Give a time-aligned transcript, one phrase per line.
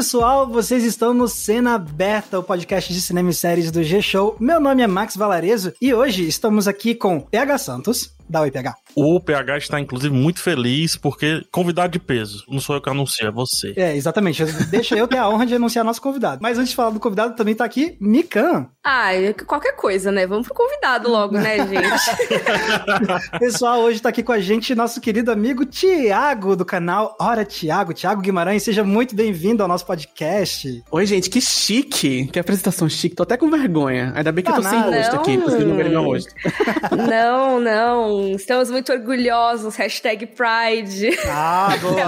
[0.00, 4.34] pessoal, vocês estão no Cena Aberta, o podcast de cinema e séries do G-Show.
[4.40, 8.19] Meu nome é Max Valarezo e hoje estamos aqui com PH Santos.
[8.30, 8.76] Dá oi, PH.
[8.94, 12.44] O PH está, inclusive, muito feliz porque convidado de peso.
[12.48, 13.74] Não sou eu que anuncio, é você.
[13.76, 14.44] É, exatamente.
[14.70, 16.38] Deixa eu ter a honra de anunciar nosso convidado.
[16.40, 18.68] Mas antes de falar do convidado, também tá aqui Mikan.
[18.84, 19.08] Ah,
[19.46, 20.28] qualquer coisa, né?
[20.28, 22.58] Vamos pro convidado logo, né, gente?
[23.40, 27.92] Pessoal, hoje tá aqui com a gente nosso querido amigo Tiago, do canal Hora Tiago.
[27.92, 30.84] Tiago Guimarães, seja muito bem-vindo ao nosso podcast.
[30.88, 32.28] Oi, gente, que chique.
[32.28, 33.16] Que apresentação chique.
[33.16, 34.12] Tô até com vergonha.
[34.14, 34.78] Ainda bem que ah, eu tô nada.
[34.78, 35.20] sem rosto não.
[35.20, 36.32] aqui, pra vocês não verem meu rosto.
[37.10, 38.19] Não, não.
[38.28, 39.76] Estamos muito orgulhosos.
[39.76, 41.18] Hashtag Pride.
[41.26, 42.00] Ah, boa.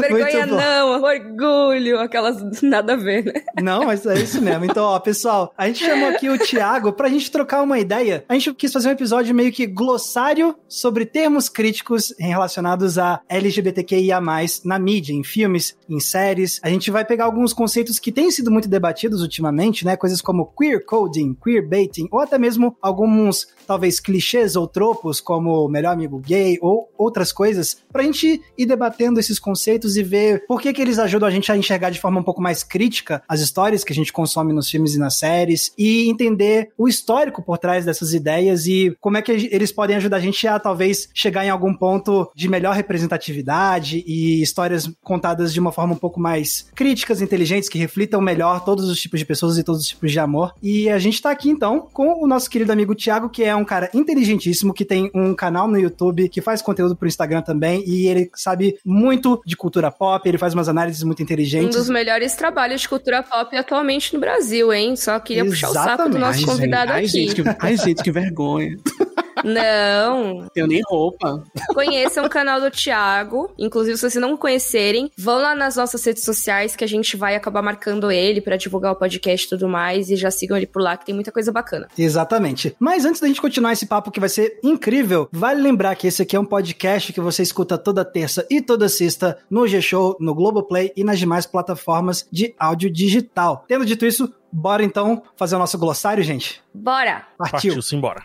[0.00, 2.00] vergonha não, orgulho.
[2.00, 3.42] Aquelas nada a ver, né?
[3.62, 4.64] Não, mas é isso mesmo.
[4.64, 8.24] Então, ó, pessoal, a gente chamou aqui o Thiago pra gente trocar uma ideia.
[8.28, 14.20] A gente quis fazer um episódio meio que glossário sobre termos críticos relacionados a LGBTQIA+,
[14.64, 16.60] na mídia, em filmes, em séries.
[16.62, 19.96] A gente vai pegar alguns conceitos que têm sido muito debatidos ultimamente, né?
[19.96, 25.68] Coisas como queer coding, queer baiting, ou até mesmo alguns, talvez, clichês ou tropos, como
[25.68, 30.60] melhor amigo gay, ou outras coisas, pra gente ir debatendo esses conceitos e ver por
[30.60, 33.40] que que eles ajudam a gente a enxergar de forma um pouco mais crítica as
[33.40, 37.58] histórias que a gente consome nos filmes e nas séries, e entender o histórico por
[37.58, 41.44] trás dessas ideias e como é que eles podem ajudar a gente a, talvez, chegar
[41.44, 46.66] em algum ponto de melhor representatividade e histórias contadas de uma forma um pouco mais
[46.72, 50.20] críticas, inteligentes, que reflitam melhor todos os tipos de pessoas e todos os tipos de
[50.20, 50.54] amor.
[50.62, 53.64] E a gente tá aqui então com o nosso querido amigo Thiago, que é um
[53.64, 58.06] cara inteligentíssimo, que tem um canal no YouTube, que faz conteúdo pro Instagram também, e
[58.06, 61.74] ele sabe muito de cultura pop, ele faz umas análises muito inteligentes.
[61.74, 64.96] Um dos melhores trabalhos de cultura pop atualmente no Brasil, hein?
[64.96, 65.66] Só queria Exatamente.
[65.66, 67.18] puxar o saco do nosso ai, convidado gente, aqui.
[67.18, 68.76] Ai, gente, que, ai, gente, que vergonha.
[69.44, 70.48] Não.
[70.52, 71.44] Tenho nem roupa.
[71.72, 73.52] Conheçam o canal do Thiago.
[73.58, 77.36] Inclusive, se vocês não conhecerem, vão lá nas nossas redes sociais que a gente vai
[77.36, 80.10] acabar marcando ele para divulgar o podcast e tudo mais.
[80.10, 81.88] E já sigam ele por lá, que tem muita coisa bacana.
[81.96, 82.74] Exatamente.
[82.78, 86.22] Mas antes da gente continuar esse papo que vai ser incrível, vale lembrar que esse
[86.22, 90.34] aqui é um podcast que você escuta toda terça e toda sexta no G-Show, no
[90.34, 93.64] Globoplay e nas demais plataformas de áudio digital.
[93.68, 96.62] Tendo dito isso, bora então fazer o nosso glossário, gente?
[96.72, 97.26] Bora!
[97.36, 98.22] Partiu, Partiu simbora.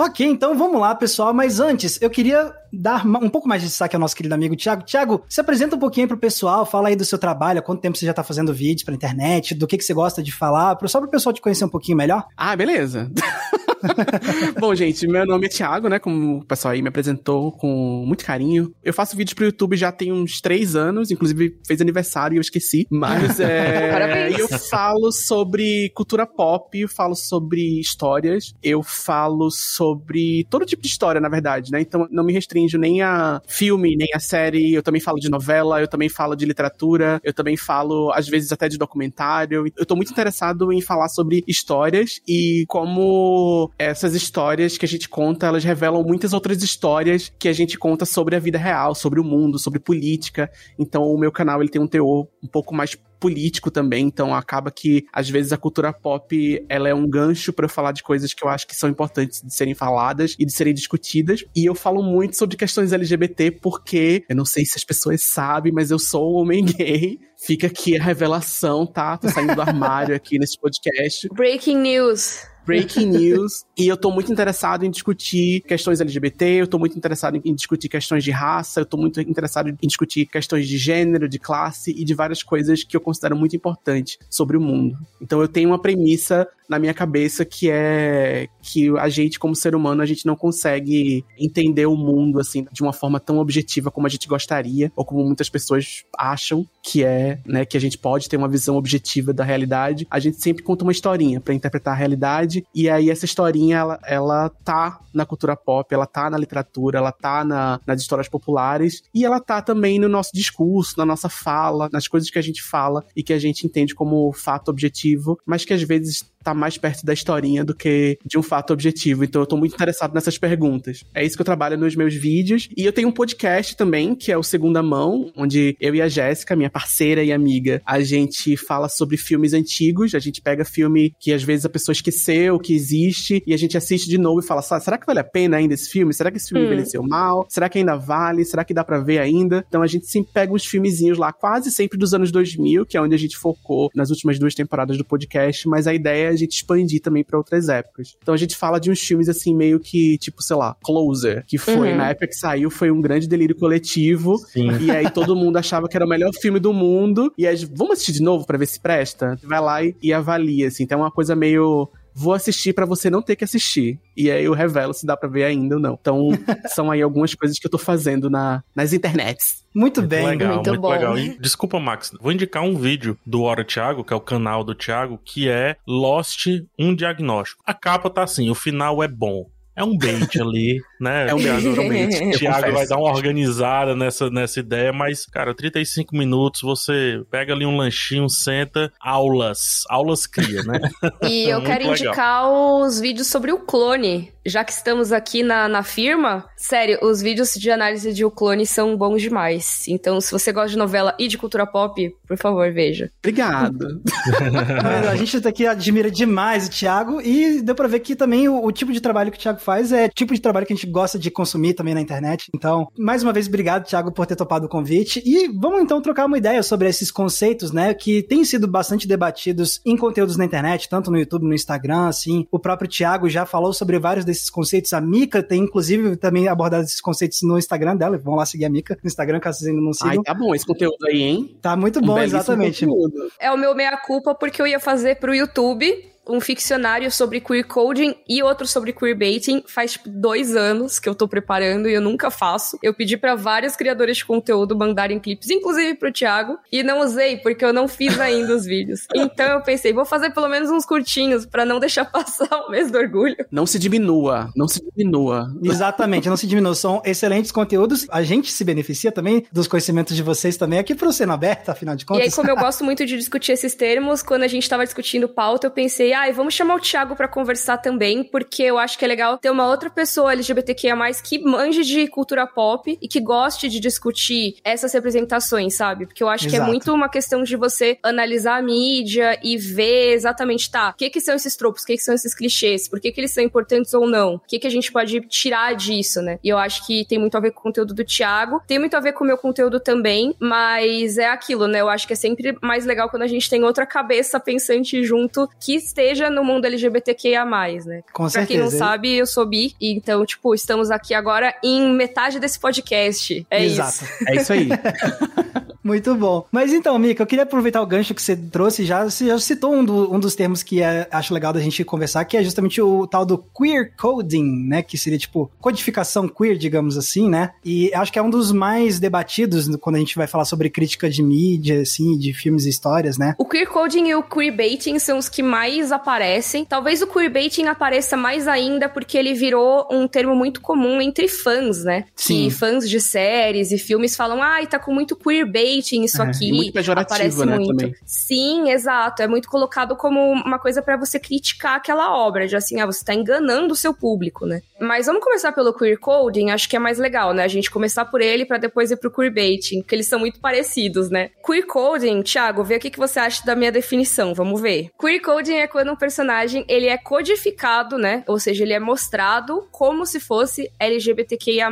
[0.00, 1.34] Ok, então vamos lá, pessoal.
[1.34, 4.82] Mas antes, eu queria dar um pouco mais de destaque ao nosso querido amigo Thiago.
[4.82, 8.06] Thiago, se apresenta um pouquinho pro pessoal, fala aí do seu trabalho, quanto tempo você
[8.06, 11.10] já tá fazendo vídeos pra internet, do que, que você gosta de falar, só pro
[11.10, 12.26] pessoal te conhecer um pouquinho melhor.
[12.34, 13.12] Ah, beleza.
[14.60, 15.98] Bom, gente, meu nome é Thiago, né?
[15.98, 18.74] Como o pessoal aí me apresentou com muito carinho.
[18.82, 22.40] Eu faço vídeos pro YouTube já tem uns três anos, inclusive fez aniversário e eu
[22.40, 22.86] esqueci.
[22.90, 23.90] Mas é.
[23.90, 24.38] Parabéns.
[24.38, 30.88] Eu falo sobre cultura pop, eu falo sobre histórias, eu falo sobre todo tipo de
[30.88, 31.80] história, na verdade, né?
[31.80, 34.74] Então não me restringo nem a filme, nem a série.
[34.74, 38.52] Eu também falo de novela, eu também falo de literatura, eu também falo, às vezes,
[38.52, 39.64] até de documentário.
[39.76, 45.08] Eu tô muito interessado em falar sobre histórias e como essas histórias que a gente
[45.08, 49.20] conta, elas revelam muitas outras histórias que a gente conta sobre a vida real, sobre
[49.20, 50.50] o mundo, sobre política.
[50.78, 54.70] Então o meu canal ele tem um teor um pouco mais político também, então acaba
[54.70, 58.32] que às vezes a cultura pop ela é um gancho para eu falar de coisas
[58.32, 61.44] que eu acho que são importantes de serem faladas e de serem discutidas.
[61.54, 65.70] E eu falo muito sobre questões LGBT porque eu não sei se as pessoas sabem,
[65.72, 67.20] mas eu sou um homem gay.
[67.36, 69.16] Fica aqui a revelação, tá?
[69.16, 71.28] Tô saindo do armário aqui nesse podcast.
[71.34, 73.64] Breaking news breaking news.
[73.76, 77.88] e eu tô muito interessado em discutir questões LGBT, eu tô muito interessado em discutir
[77.88, 82.04] questões de raça, eu tô muito interessado em discutir questões de gênero, de classe e
[82.04, 84.96] de várias coisas que eu considero muito importantes sobre o mundo.
[85.20, 89.74] Então eu tenho uma premissa na minha cabeça que é que a gente, como ser
[89.74, 94.06] humano, a gente não consegue entender o mundo assim de uma forma tão objetiva como
[94.06, 97.64] a gente gostaria, ou como muitas pessoas acham que é, né?
[97.64, 100.06] Que a gente pode ter uma visão objetiva da realidade.
[100.08, 104.00] A gente sempre conta uma historinha para interpretar a realidade, e aí essa historinha, ela,
[104.04, 109.02] ela tá na cultura pop, ela tá na literatura, ela tá na, nas histórias populares,
[109.14, 112.62] e ela tá também no nosso discurso, na nossa fala, nas coisas que a gente
[112.62, 116.78] fala e que a gente entende como fato objetivo, mas que às vezes tá mais
[116.78, 119.24] perto da historinha do que de um fato objetivo.
[119.24, 121.04] Então eu tô muito interessado nessas perguntas.
[121.14, 122.68] É isso que eu trabalho nos meus vídeos.
[122.76, 126.08] E eu tenho um podcast também, que é o Segunda Mão, onde eu e a
[126.08, 130.14] Jéssica, minha parceira e amiga, a gente fala sobre filmes antigos.
[130.14, 133.76] A gente pega filme que às vezes a pessoa esqueceu que existe e a gente
[133.76, 136.14] assiste de novo e fala: será que vale a pena ainda esse filme?
[136.14, 136.66] Será que esse filme hum.
[136.66, 137.46] envelheceu mal?
[137.48, 138.44] Será que ainda vale?
[138.44, 139.64] Será que dá para ver ainda?
[139.68, 143.00] Então a gente sempre pega uns filmezinhos lá, quase sempre dos anos 2000, que é
[143.00, 146.52] onde a gente focou nas últimas duas temporadas do podcast, mas a ideia a gente
[146.52, 148.16] expandir também para outras épocas.
[148.22, 151.58] Então a gente fala de uns filmes assim, meio que, tipo, sei lá, Closer, que
[151.58, 151.96] foi, uhum.
[151.96, 154.38] na época que saiu, foi um grande delírio coletivo.
[154.38, 154.70] Sim.
[154.80, 157.32] E aí todo mundo achava que era o melhor filme do mundo.
[157.36, 159.36] E aí, vamos assistir de novo para ver se presta?
[159.42, 160.84] Vai lá e, e avalia, assim.
[160.84, 163.98] Então é uma coisa meio vou assistir para você não ter que assistir.
[164.16, 165.98] E aí eu revelo se dá para ver ainda ou não.
[166.00, 166.28] Então,
[166.74, 169.60] são aí algumas coisas que eu tô fazendo na, nas internets.
[169.74, 170.90] Muito, muito bem, legal, muito, muito bom.
[170.90, 171.18] legal.
[171.18, 174.74] E, desculpa, Max, vou indicar um vídeo do Hora Thiago, que é o canal do
[174.74, 176.46] Thiago, que é Lost,
[176.78, 177.62] um diagnóstico.
[177.64, 179.48] A capa tá assim, o final é bom.
[179.80, 181.28] É um bait ali, né?
[181.30, 182.34] É um Thiago, bait.
[182.34, 187.54] O Thiago vai dar uma organizada nessa, nessa ideia, mas, cara, 35 minutos, você pega
[187.54, 189.84] ali um lanchinho, senta, aulas.
[189.88, 190.80] Aulas cria, né?
[191.22, 191.96] E eu quero legal.
[191.96, 197.20] indicar os vídeos sobre o clone já que estamos aqui na, na firma, sério, os
[197.20, 199.84] vídeos de análise de O Clone são bons demais.
[199.88, 203.10] Então, se você gosta de novela e de cultura pop, por favor, veja.
[203.18, 204.00] Obrigado.
[205.10, 208.72] a gente aqui admira demais o Thiago e deu pra ver que também o, o,
[208.72, 211.18] tipo de trabalho que o Thiago faz é tipo de trabalho que a gente gosta
[211.18, 212.48] de consumir também na internet.
[212.54, 215.22] Então, mais uma vez, obrigado, Thiago, por ter topado o convite.
[215.24, 219.80] E vamos então trocar uma ideia sobre esses conceitos, né, que têm sido bastante debatidos
[219.84, 222.46] em conteúdos na internet, tanto no YouTube, no Instagram, assim.
[222.50, 224.92] O próprio Thiago já falou sobre vários desses conceitos.
[224.92, 228.16] A Mika tem, inclusive, também abordado esses conceitos no Instagram dela.
[228.16, 230.10] Vão lá seguir a Mika no Instagram, caso vocês ainda não sigam.
[230.10, 231.58] Ai, tá bom esse conteúdo aí, hein?
[231.60, 232.86] Tá muito bom, um exatamente.
[232.86, 233.32] Conteúdo.
[233.38, 238.14] É o meu meia-culpa porque eu ia fazer pro YouTube um ficcionário sobre queer coding
[238.28, 242.30] e outro sobre queerbaiting faz tipo dois anos que eu tô preparando e eu nunca
[242.30, 242.78] faço.
[242.82, 247.38] Eu pedi para vários criadores de conteúdo mandarem clipes, inclusive pro Thiago, e não usei
[247.38, 249.06] porque eu não fiz ainda os vídeos.
[249.30, 252.90] Então eu pensei, vou fazer pelo menos uns curtinhos para não deixar passar o mês
[252.90, 253.36] do orgulho.
[253.50, 255.52] Não se diminua, não se diminua.
[255.62, 256.74] Exatamente, não se diminua.
[256.74, 258.06] São excelentes conteúdos.
[258.10, 261.94] A gente se beneficia também dos conhecimentos de vocês também aqui pro Cena Aberta, afinal
[261.94, 262.24] de contas.
[262.24, 265.28] E aí, como eu gosto muito de discutir esses termos, quando a gente tava discutindo
[265.28, 269.04] pauta, eu pensei, ah, vamos chamar o Thiago para conversar também, porque eu acho que
[269.04, 273.68] é legal ter uma outra pessoa LGBTQIA+, que manje de cultura pop e que goste
[273.68, 276.06] de discutir essas representações, sabe?
[276.06, 276.62] Porque eu acho Exato.
[276.62, 280.94] que é muito uma questão de você analisar a mídia e ver exatamente, tá, o
[280.94, 283.32] que que são esses tropos, o que que são esses clichês, por que que eles
[283.32, 286.38] são importantes ou não, o que que a gente pode tirar disso, né?
[286.42, 288.96] E eu acho que tem muito a ver com o conteúdo do Thiago, tem muito
[288.96, 291.80] a ver com o meu conteúdo também, mas é aquilo, né?
[291.80, 295.48] Eu acho que é sempre mais legal quando a gente tem outra cabeça pensante junto
[295.60, 298.02] que esteja esteja no mundo LGBTQIA+, né?
[298.12, 302.40] Com pra quem não sabe, eu sou bi, então, tipo, estamos aqui agora em metade
[302.40, 303.46] desse podcast.
[303.50, 304.04] É Exato.
[304.04, 304.04] isso.
[304.26, 304.68] É isso aí.
[305.82, 306.46] Muito bom.
[306.52, 309.04] Mas então, Mika, eu queria aproveitar o gancho que você trouxe já.
[309.04, 312.24] Você já citou um, do, um dos termos que é, acho legal da gente conversar,
[312.24, 314.82] que é justamente o tal do queer coding, né?
[314.82, 317.52] Que seria tipo codificação queer, digamos assim, né?
[317.64, 321.08] E acho que é um dos mais debatidos quando a gente vai falar sobre crítica
[321.08, 323.34] de mídia, assim, de filmes e histórias, né?
[323.38, 326.64] O queer coding e o queerbaiting são os que mais aparecem.
[326.64, 331.84] Talvez o queerbaiting apareça mais ainda porque ele virou um termo muito comum entre fãs,
[331.84, 332.04] né?
[332.14, 332.44] Sim.
[332.44, 336.26] Que fãs de séries e filmes falam, ai, ah, tá com muito queerbaiting isso é,
[336.26, 336.52] aqui.
[336.52, 337.76] muito pejorativo, aparece né, muito.
[337.76, 337.94] Também.
[338.04, 339.22] Sim, exato.
[339.22, 343.04] É muito colocado como uma coisa para você criticar aquela obra, de assim, ah, você
[343.04, 344.62] tá enganando o seu público, né?
[344.80, 347.44] Mas vamos começar pelo queer coding, acho que é mais legal, né?
[347.44, 351.10] A gente começar por ele para depois ir pro queerbaiting, porque eles são muito parecidos,
[351.10, 351.30] né?
[351.44, 354.90] Queer coding, Thiago, vê o que, que você acha da minha definição, vamos ver.
[354.98, 358.24] Queer coding é quando um personagem ele é codificado, né?
[358.26, 361.70] Ou seja, ele é mostrado como se fosse LGBTQIA+,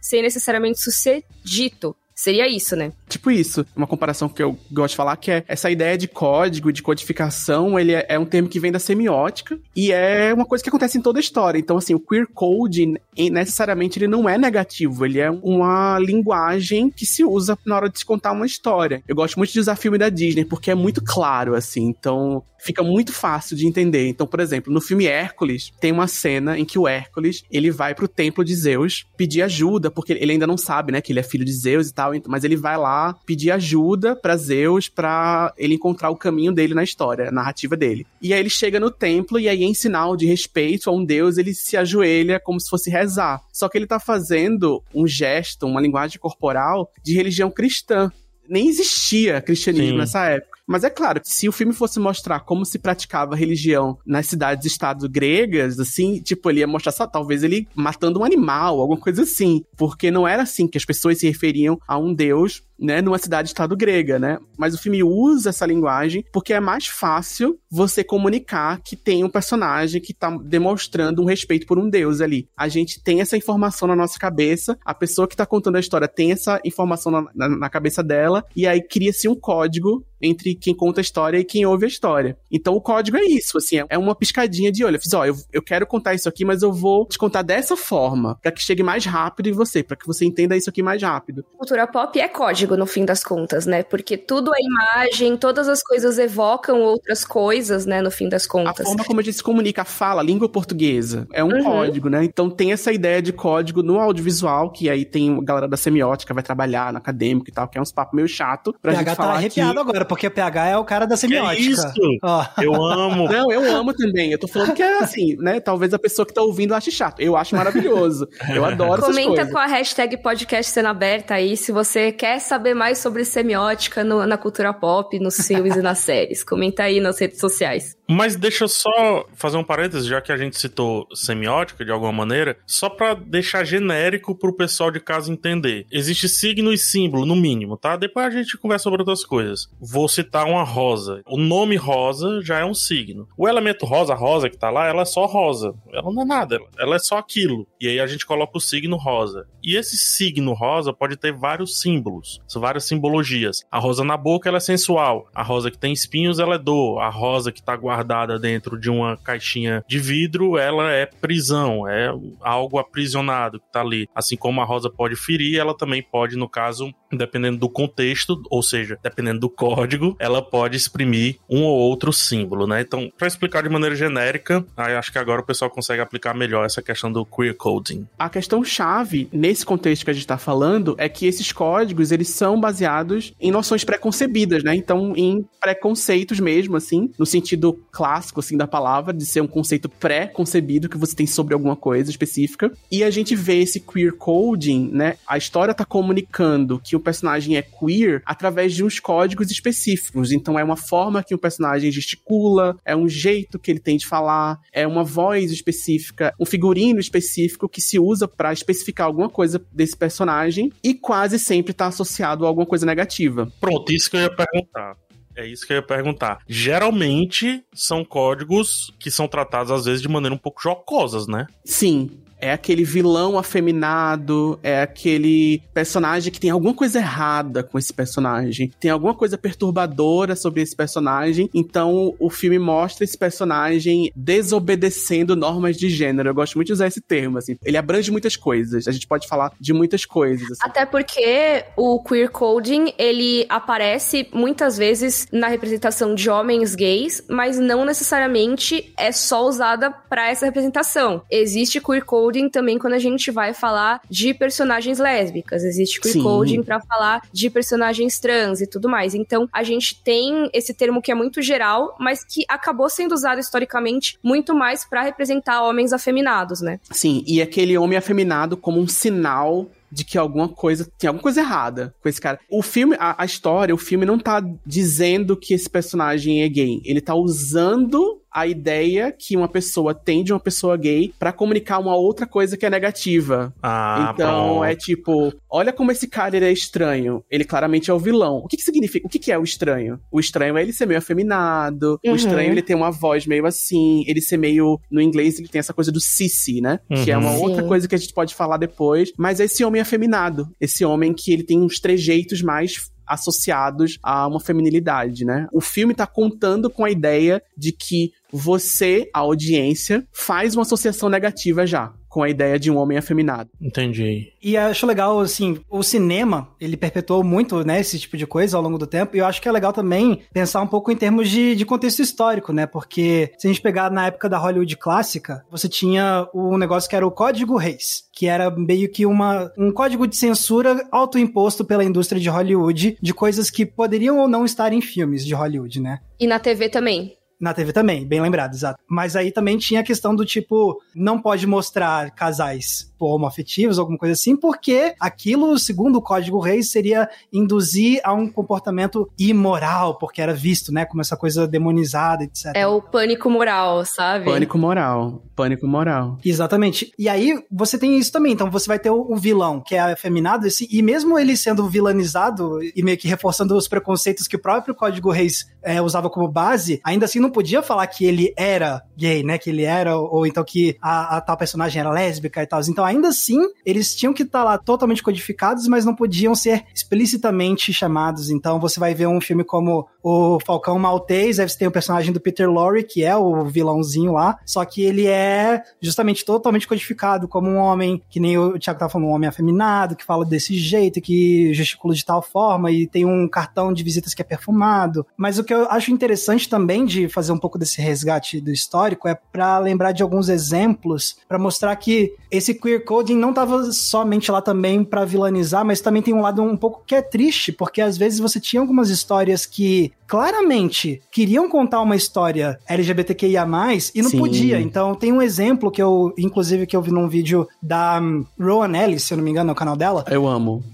[0.00, 1.96] sem necessariamente isso ser dito.
[2.14, 2.92] Seria isso, né?
[3.10, 3.66] Tipo isso.
[3.74, 7.78] Uma comparação que eu gosto de falar que é essa ideia de código, de codificação,
[7.78, 10.98] ele é, é, um termo que vem da semiótica e é uma coisa que acontece
[10.98, 11.58] em toda a história.
[11.58, 17.06] Então, assim, o queer code, necessariamente, ele não é negativo, ele é uma linguagem que
[17.06, 19.02] se usa na hora de se contar uma história.
[19.08, 22.82] Eu gosto muito de usar filme da Disney, porque é muito claro, assim, então fica
[22.82, 24.06] muito fácil de entender.
[24.06, 27.94] Então, por exemplo, no filme Hércules, tem uma cena em que o Hércules, ele vai
[27.94, 31.22] pro templo de Zeus pedir ajuda, porque ele ainda não sabe, né, que ele é
[31.22, 35.52] filho de Zeus e tal, tal, mas ele vai lá pedir ajuda para Zeus para
[35.56, 38.06] ele encontrar o caminho dele na história, a narrativa dele.
[38.20, 41.38] E aí ele chega no templo e aí em sinal de respeito a um deus,
[41.38, 43.40] ele se ajoelha como se fosse rezar.
[43.52, 48.10] Só que ele tá fazendo um gesto, uma linguagem corporal de religião cristã.
[48.48, 49.98] Nem existia cristianismo Sim.
[49.98, 50.59] nessa época.
[50.70, 55.80] Mas é claro, se o filme fosse mostrar como se praticava religião nas cidades-estado gregas,
[55.80, 59.64] assim, tipo, ele ia mostrar só, talvez ele matando um animal, alguma coisa assim.
[59.76, 63.76] Porque não era assim que as pessoas se referiam a um deus né, numa cidade-estado
[63.76, 64.38] grega, né?
[64.56, 69.28] Mas o filme usa essa linguagem porque é mais fácil você comunicar que tem um
[69.28, 72.48] personagem que tá demonstrando um respeito por um deus ali.
[72.56, 76.08] A gente tem essa informação na nossa cabeça, a pessoa que tá contando a história
[76.08, 80.74] tem essa informação na, na, na cabeça dela, e aí cria-se um código entre quem
[80.74, 82.36] conta a história e quem ouve a história.
[82.50, 84.96] Então o código é isso, assim, é uma piscadinha de olho.
[84.96, 87.76] Eu fiz, ó, eu, eu quero contar isso aqui, mas eu vou te contar dessa
[87.76, 91.02] forma, para que chegue mais rápido em você, para que você entenda isso aqui mais
[91.02, 91.44] rápido.
[91.56, 93.82] Cultura pop é código no fim das contas, né?
[93.82, 98.80] Porque tudo é imagem, todas as coisas evocam outras coisas, né, no fim das contas.
[98.80, 101.64] A forma como a gente se comunica, a fala, a língua portuguesa, é um uhum.
[101.64, 102.24] código, né?
[102.24, 106.34] Então tem essa ideia de código no audiovisual, que aí tem a galera da semiótica
[106.34, 109.16] vai trabalhar no acadêmico e tal, que é uns papos meio chato pra PH gente
[109.16, 109.80] tá arrepiado aqui.
[109.80, 111.62] agora, porque o PH é o cara da semiótica.
[111.62, 111.92] Que isso?
[112.22, 112.62] Oh.
[112.62, 113.28] Eu amo.
[113.28, 114.32] Não, eu amo também.
[114.32, 115.60] Eu tô falando que é assim, né?
[115.60, 117.20] Talvez a pessoa que tá ouvindo ache chato.
[117.20, 118.28] Eu acho maravilhoso.
[118.48, 122.98] Eu adoro Comenta com a hashtag podcast sendo aberta aí se você quer saber mais
[122.98, 126.42] sobre semiótica no, na cultura pop, nos filmes e nas séries.
[126.42, 127.96] Comenta aí nas redes sociais.
[128.08, 132.10] Mas deixa eu só fazer um parênteses, já que a gente citou semiótica de alguma
[132.10, 135.86] maneira, só para deixar genérico pro pessoal de casa entender.
[135.92, 137.96] Existe signo e símbolo, no mínimo, tá?
[137.96, 139.68] Depois a gente conversa sobre outras coisas.
[139.80, 141.22] Vou citar uma rosa.
[141.26, 143.28] O nome rosa já é um signo.
[143.36, 145.74] O elemento rosa, a rosa que tá lá, ela é só rosa.
[145.92, 147.66] Ela não é nada, ela é só aquilo.
[147.80, 149.46] E aí a gente coloca o signo rosa.
[149.62, 153.64] E esse signo rosa pode ter vários símbolos, várias simbologias.
[153.70, 155.28] A rosa na boca, ela é sensual.
[155.34, 157.00] A rosa que tem espinhos, ela é dor.
[157.00, 161.88] A rosa que tá guardada guardada dentro de uma caixinha de vidro, ela é prisão,
[161.88, 164.08] é algo aprisionado que tá ali.
[164.14, 168.62] Assim como a rosa pode ferir, ela também pode, no caso, dependendo do contexto, ou
[168.62, 172.82] seja, dependendo do código, ela pode exprimir um ou outro símbolo, né?
[172.82, 176.82] Então, para explicar de maneira genérica, acho que agora o pessoal consegue aplicar melhor essa
[176.82, 178.06] questão do queer coding.
[178.18, 182.28] A questão chave nesse contexto que a gente está falando é que esses códigos eles
[182.28, 184.74] são baseados em noções preconcebidas, né?
[184.74, 189.88] Então, em preconceitos mesmo, assim, no sentido clássico, assim, da palavra, de ser um conceito
[189.88, 192.70] pré-concebido que você tem sobre alguma coisa específica.
[192.92, 195.16] E a gente vê esse queer coding, né?
[195.26, 200.09] A história tá comunicando que o personagem é queer através de uns códigos específicos.
[200.32, 204.06] Então, é uma forma que o personagem gesticula, é um jeito que ele tem de
[204.06, 209.60] falar, é uma voz específica, um figurino específico que se usa para especificar alguma coisa
[209.72, 213.50] desse personagem e quase sempre tá associado a alguma coisa negativa.
[213.60, 214.96] Pronto, isso que eu ia perguntar.
[215.36, 216.40] É isso que eu ia perguntar.
[216.46, 221.46] Geralmente são códigos que são tratados às vezes de maneira um pouco jocosas, né?
[221.64, 222.10] Sim.
[222.40, 228.72] É aquele vilão afeminado, é aquele personagem que tem alguma coisa errada com esse personagem,
[228.80, 231.50] tem alguma coisa perturbadora sobre esse personagem.
[231.54, 236.28] Então o filme mostra esse personagem desobedecendo normas de gênero.
[236.28, 237.56] Eu gosto muito de usar esse termo, assim.
[237.64, 238.88] Ele abrange muitas coisas.
[238.88, 240.50] A gente pode falar de muitas coisas.
[240.52, 240.60] Assim.
[240.62, 247.58] Até porque o queer coding ele aparece muitas vezes na representação de homens gays, mas
[247.58, 251.22] não necessariamente é só usada para essa representação.
[251.30, 255.64] Existe queer coding coding também quando a gente vai falar de personagens lésbicas.
[255.64, 256.22] Existe queer Sim.
[256.22, 259.14] coding para falar de personagens trans e tudo mais.
[259.14, 263.40] Então, a gente tem esse termo que é muito geral, mas que acabou sendo usado
[263.40, 266.78] historicamente muito mais para representar homens afeminados, né?
[266.90, 271.40] Sim, e aquele homem afeminado como um sinal de que alguma coisa tem alguma coisa
[271.40, 272.38] errada com esse cara.
[272.48, 276.80] O filme, a, a, história, o filme não tá dizendo que esse personagem é gay.
[276.84, 281.78] Ele tá usando a ideia que uma pessoa tem de uma pessoa gay para comunicar
[281.78, 283.52] uma outra coisa que é negativa.
[283.62, 284.64] Ah, então pronto.
[284.64, 287.24] é tipo, olha como esse cara ele é estranho.
[287.30, 288.38] Ele claramente é o vilão.
[288.38, 289.06] O que, que significa?
[289.06, 289.98] O que, que é o estranho?
[290.10, 291.98] O estranho é ele ser meio afeminado.
[292.04, 292.12] Uhum.
[292.12, 294.04] O estranho ele tem uma voz meio assim.
[294.06, 294.80] Ele ser meio.
[294.90, 296.78] No inglês ele tem essa coisa do sissy, né?
[296.88, 297.04] Uhum.
[297.04, 297.36] Que é uma uhum.
[297.36, 297.42] Sim.
[297.42, 299.12] outra coisa que a gente pode falar depois.
[299.16, 300.48] Mas é esse homem afeminado.
[300.60, 305.46] Esse homem que ele tem uns trejeitos mais associados a uma feminilidade, né?
[305.52, 311.08] O filme tá contando com a ideia de que você, a audiência, faz uma associação
[311.08, 313.48] negativa já com a ideia de um homem afeminado.
[313.60, 314.32] Entendi.
[314.42, 318.62] E acho legal, assim, o cinema, ele perpetuou muito, né, esse tipo de coisa ao
[318.62, 321.30] longo do tempo, e eu acho que é legal também pensar um pouco em termos
[321.30, 325.44] de, de contexto histórico, né, porque se a gente pegar na época da Hollywood clássica,
[325.48, 329.72] você tinha um negócio que era o Código Reis, que era meio que uma, um
[329.72, 334.72] código de censura autoimposto pela indústria de Hollywood de coisas que poderiam ou não estar
[334.72, 336.00] em filmes de Hollywood, né?
[336.18, 337.19] E na TV também.
[337.40, 338.78] Na TV também, bem lembrado, exato.
[338.86, 344.14] Mas aí também tinha a questão do tipo, não pode mostrar casais homoafetivos, alguma coisa
[344.14, 350.34] assim, porque aquilo, segundo o Código Reis, seria induzir a um comportamento imoral, porque era
[350.34, 352.52] visto, né, como essa coisa demonizada, etc.
[352.54, 354.24] É o pânico moral, sabe?
[354.24, 355.22] Pânico moral.
[355.34, 356.18] Pânico moral.
[356.24, 356.92] Exatamente.
[356.98, 358.32] E aí você tem isso também.
[358.32, 361.68] Então você vai ter o, o vilão, que é afeminado, esse, e mesmo ele sendo
[361.68, 366.28] vilanizado e meio que reforçando os preconceitos que o próprio Código Reis é, usava como
[366.28, 369.38] base, ainda assim não podia falar que ele era gay, né?
[369.38, 372.60] Que ele era, ou, ou então que a, a, tal personagem era lésbica e tal.
[372.68, 376.64] Então ainda assim, eles tinham que estar tá lá totalmente codificados, mas não podiam ser
[376.74, 378.30] explicitamente chamados.
[378.30, 382.12] Então você vai ver um filme como o Falcão Maltese, aí você tem o personagem
[382.12, 387.28] do Peter Lorre, que é o vilãozinho lá, só que ele é justamente totalmente codificado
[387.28, 390.56] como um homem, que nem o Thiago tava falando, um homem afeminado, que fala desse
[390.56, 395.06] jeito, que gesticula de tal forma, e tem um cartão de visitas que é perfumado.
[395.16, 399.06] Mas o que eu acho interessante também de fazer um pouco desse resgate do histórico
[399.06, 404.30] é para lembrar de alguns exemplos, para mostrar que esse queer coding não tava somente
[404.30, 407.80] lá também para vilanizar, mas também tem um lado um pouco que é triste, porque
[407.80, 413.46] às vezes você tinha algumas histórias que claramente queriam contar uma história LGBTQIA+,
[413.94, 414.18] e não Sim.
[414.18, 414.60] podia.
[414.60, 418.76] Então, tem um exemplo que eu, inclusive, que eu vi num vídeo da um, Rowan
[418.76, 420.04] Ellis, se eu não me engano, no canal dela.
[420.10, 420.64] Eu amo.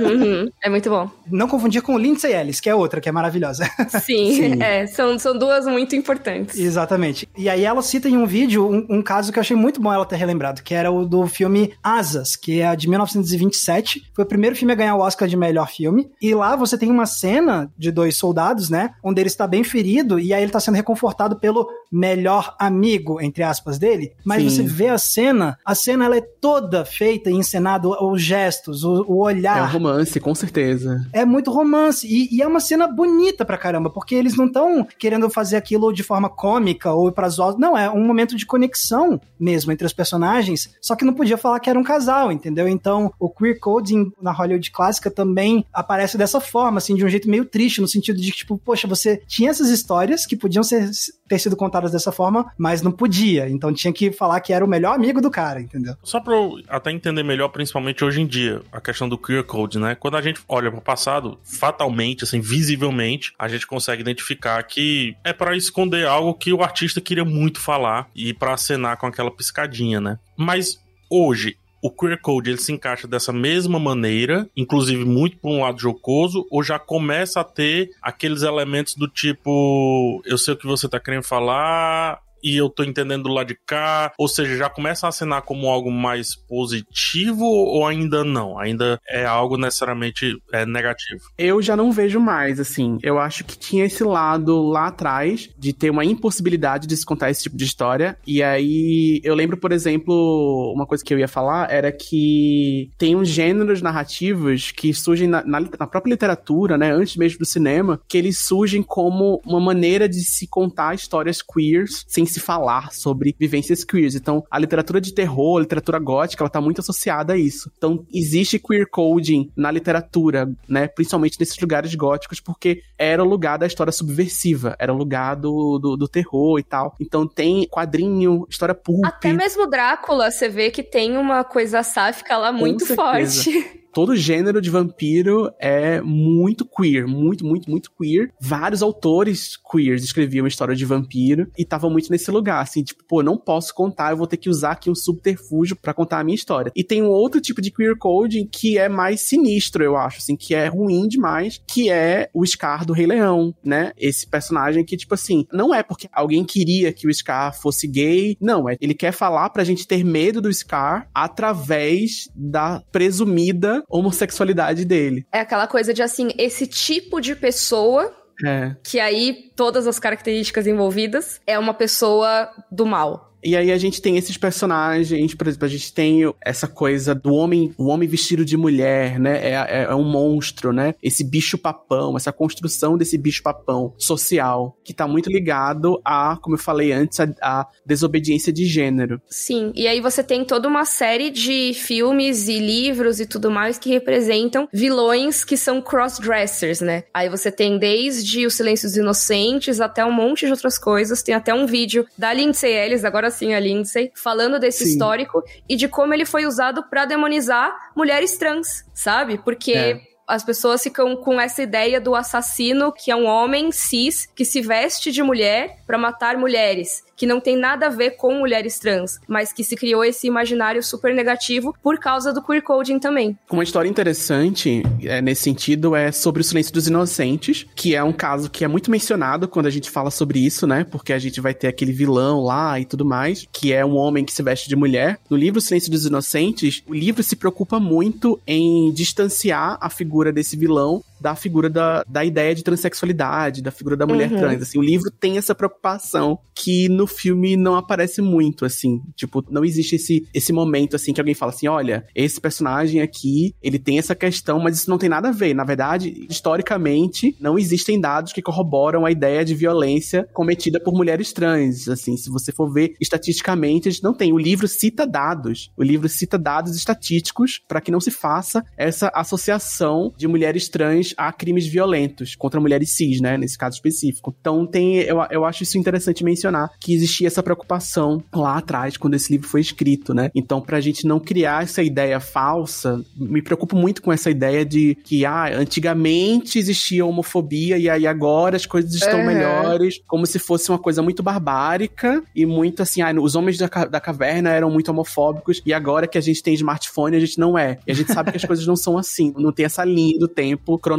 [0.00, 1.10] Uhum, é muito bom.
[1.30, 3.64] Não confundir com Lindsay Ellis, que é outra, que é maravilhosa.
[4.04, 4.62] Sim, Sim.
[4.62, 6.58] É, são, são duas muito importantes.
[6.58, 7.28] Exatamente.
[7.36, 9.92] E aí ela cita em um vídeo um, um, caso que eu achei muito bom
[9.92, 14.10] ela ter relembrado, que era o do filme Asas, que é de 1927.
[14.14, 16.10] Foi o primeiro filme a ganhar o Oscar de melhor filme.
[16.20, 18.94] E lá você tem uma cena de dois soldados, né?
[19.02, 23.42] Onde ele está bem ferido e aí ele está sendo reconfortado pelo melhor amigo, entre
[23.42, 24.12] aspas, dele.
[24.24, 24.48] Mas Sim.
[24.50, 29.04] você vê a cena, a cena ela é toda feita e encenada, os gestos, o,
[29.06, 29.58] o olhar.
[29.58, 31.06] É um romance, com certeza.
[31.12, 32.06] É muito romance.
[32.06, 35.92] E, e, é uma cena bonita pra caramba, porque eles não estão querendo fazer aquilo
[35.92, 37.56] de forma cômica ou pra zoar.
[37.58, 41.60] Não, é um momento de conexão mesmo entre os personagens, só que não podia falar
[41.60, 42.68] que era um casal, entendeu?
[42.68, 47.28] Então, o queer coding na Hollywood clássica também aparece dessa forma, assim, de um jeito
[47.28, 50.90] meio triste, no sentido de que, tipo, poxa, você tinha essas histórias que podiam ser,
[51.28, 53.48] ter sido contadas dessa forma, mas não podia.
[53.48, 55.94] Então tinha que falar que era o melhor amigo do cara, entendeu?
[56.02, 59.44] Só pra eu até entender melhor, principalmente hoje em dia, a questão do queer
[59.78, 59.94] né?
[59.94, 65.32] Quando a gente olha pro passado, fatalmente, assim, visivelmente, a gente consegue identificar que é
[65.32, 70.00] para esconder algo que o artista queria muito falar e para acenar com aquela piscadinha,
[70.00, 70.18] né?
[70.36, 75.60] Mas hoje, o queer code ele se encaixa dessa mesma maneira, inclusive muito por um
[75.60, 80.66] lado jocoso, ou já começa a ter aqueles elementos do tipo, eu sei o que
[80.66, 84.12] você tá querendo falar, e eu tô entendendo do lado de cá?
[84.18, 88.58] Ou seja, já começa a assinar como algo mais positivo ou ainda não?
[88.58, 91.20] Ainda é algo necessariamente é, negativo?
[91.38, 92.98] Eu já não vejo mais, assim.
[93.02, 97.30] Eu acho que tinha esse lado lá atrás de ter uma impossibilidade de se contar
[97.30, 98.16] esse tipo de história.
[98.26, 103.16] E aí eu lembro, por exemplo, uma coisa que eu ia falar era que tem
[103.16, 106.92] uns gêneros narrativos que surgem na, na, na própria literatura, né?
[106.92, 112.04] Antes mesmo do cinema, que eles surgem como uma maneira de se contar histórias queers
[112.06, 114.14] sem se falar sobre vivências queers.
[114.14, 117.70] Então, a literatura de terror, a literatura gótica, ela tá muito associada a isso.
[117.76, 120.88] Então, existe queer coding na literatura, né?
[120.88, 125.78] Principalmente nesses lugares góticos, porque era o lugar da história subversiva, era o lugar do,
[125.78, 126.94] do, do terror e tal.
[127.00, 129.04] Então, tem quadrinho, história pulp.
[129.04, 133.80] Até mesmo Drácula, você vê que tem uma coisa sáfica lá muito forte.
[133.96, 138.30] todo gênero de vampiro é muito queer, muito, muito, muito queer.
[138.38, 143.22] Vários autores queers escreviam história de vampiro e estavam muito nesse lugar, assim, tipo, pô,
[143.22, 146.34] não posso contar, eu vou ter que usar aqui um subterfúgio para contar a minha
[146.34, 146.70] história.
[146.76, 150.36] E tem um outro tipo de queer coding que é mais sinistro, eu acho, assim,
[150.36, 153.92] que é ruim demais, que é o Scar do Rei Leão, né?
[153.96, 158.36] Esse personagem que, tipo assim, não é porque alguém queria que o Scar fosse gay,
[158.38, 164.84] não, é ele quer falar pra gente ter medo do Scar através da presumida homossexualidade
[164.84, 165.26] dele.
[165.32, 168.76] É aquela coisa de assim, esse tipo de pessoa é.
[168.84, 173.34] Que aí todas as características envolvidas é uma pessoa do mal.
[173.42, 177.32] E aí a gente tem esses personagens, por exemplo, a gente tem essa coisa do
[177.34, 179.38] homem, o homem vestido de mulher, né?
[179.38, 180.94] É, é, é um monstro, né?
[181.02, 186.56] Esse bicho papão, essa construção desse bicho papão social, que tá muito ligado a, como
[186.56, 189.20] eu falei antes, a, a desobediência de gênero.
[189.28, 193.78] Sim, e aí você tem toda uma série de filmes e livros e tudo mais
[193.78, 197.04] que representam vilões que são cross-dressers, né?
[197.14, 201.22] Aí você tem desde Os Silêncios Inocentes até um monte de outras coisas.
[201.22, 204.90] Tem até um vídeo da Lindsay Ellis, agora assim a Lindsay, falando desse Sim.
[204.90, 209.38] histórico e de como ele foi usado para demonizar mulheres trans, sabe?
[209.38, 209.72] Porque.
[209.72, 214.44] É as pessoas ficam com essa ideia do assassino que é um homem cis que
[214.44, 218.78] se veste de mulher para matar mulheres que não tem nada a ver com mulheres
[218.78, 223.36] trans, mas que se criou esse imaginário super negativo por causa do queer coding também.
[223.50, 228.12] Uma história interessante é, nesse sentido é sobre o Silêncio dos Inocentes, que é um
[228.12, 230.84] caso que é muito mencionado quando a gente fala sobre isso, né?
[230.84, 234.24] Porque a gente vai ter aquele vilão lá e tudo mais, que é um homem
[234.24, 235.18] que se veste de mulher.
[235.30, 240.56] No livro Silêncio dos Inocentes, o livro se preocupa muito em distanciar a figura desse
[240.56, 244.38] vilão da figura da, da ideia de transexualidade, da figura da mulher uhum.
[244.38, 244.62] trans.
[244.62, 249.00] Assim, o livro tem essa preocupação que no filme não aparece muito, assim.
[249.14, 253.54] Tipo, não existe esse, esse momento, assim, que alguém fala assim: olha, esse personagem aqui,
[253.62, 255.54] ele tem essa questão, mas isso não tem nada a ver.
[255.54, 261.32] Na verdade, historicamente, não existem dados que corroboram a ideia de violência cometida por mulheres
[261.32, 261.88] trans.
[261.88, 264.32] Assim, se você for ver estatisticamente, a gente não tem.
[264.32, 265.70] O livro cita dados.
[265.76, 271.05] O livro cita dados estatísticos para que não se faça essa associação de mulheres trans
[271.16, 273.36] a crimes violentos contra mulheres cis, né?
[273.36, 274.34] Nesse caso específico.
[274.40, 279.14] Então tem, eu, eu acho isso interessante mencionar que existia essa preocupação lá atrás quando
[279.14, 280.30] esse livro foi escrito, né?
[280.34, 284.96] Então pra gente não criar essa ideia falsa, me preocupo muito com essa ideia de
[285.04, 289.26] que ah, antigamente existia homofobia e aí agora as coisas estão uhum.
[289.26, 293.66] melhores, como se fosse uma coisa muito barbárica e muito assim, ah, os homens da,
[293.66, 297.58] da caverna eram muito homofóbicos e agora que a gente tem smartphone a gente não
[297.58, 297.78] é.
[297.86, 300.28] E a gente sabe que as coisas não são assim, não tem essa linha do
[300.28, 300.95] tempo cronológica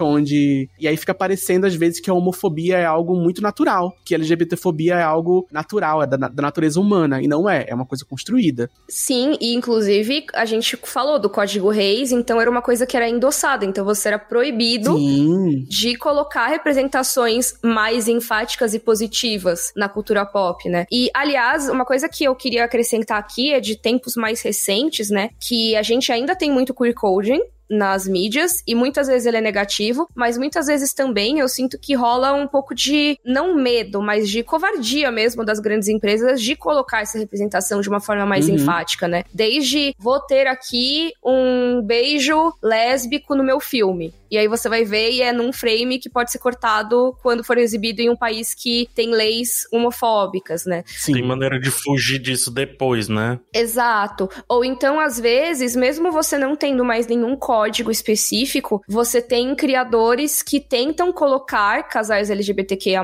[0.00, 4.14] onde e aí fica parecendo às vezes que a homofobia é algo muito natural, que
[4.14, 7.86] a LGBTfobia é algo natural, é da, da natureza humana e não é, é uma
[7.86, 8.70] coisa construída.
[8.88, 13.08] Sim, e inclusive a gente falou do Código Reis, então era uma coisa que era
[13.08, 15.64] endossada, então você era proibido Sim.
[15.68, 20.86] de colocar representações mais enfáticas e positivas na cultura pop, né?
[20.90, 25.30] E aliás, uma coisa que eu queria acrescentar aqui é de tempos mais recentes, né,
[25.40, 29.40] que a gente ainda tem muito queer coding, nas mídias e muitas vezes ele é
[29.40, 34.28] negativo, mas muitas vezes também eu sinto que rola um pouco de não medo, mas
[34.28, 38.54] de covardia mesmo das grandes empresas de colocar essa representação de uma forma mais uhum.
[38.54, 39.24] enfática, né?
[39.32, 44.12] Desde vou ter aqui um beijo lésbico no meu filme.
[44.30, 47.56] E aí você vai ver e é num frame que pode ser cortado quando for
[47.56, 50.84] exibido em um país que tem leis homofóbicas, né?
[50.86, 51.14] Sim.
[51.14, 53.40] Tem maneira de fugir disso depois, né?
[53.54, 54.28] Exato.
[54.46, 60.42] Ou então, às vezes, mesmo você não tendo mais nenhum código específico, você tem criadores
[60.42, 63.02] que tentam colocar casais LGBTQIA+,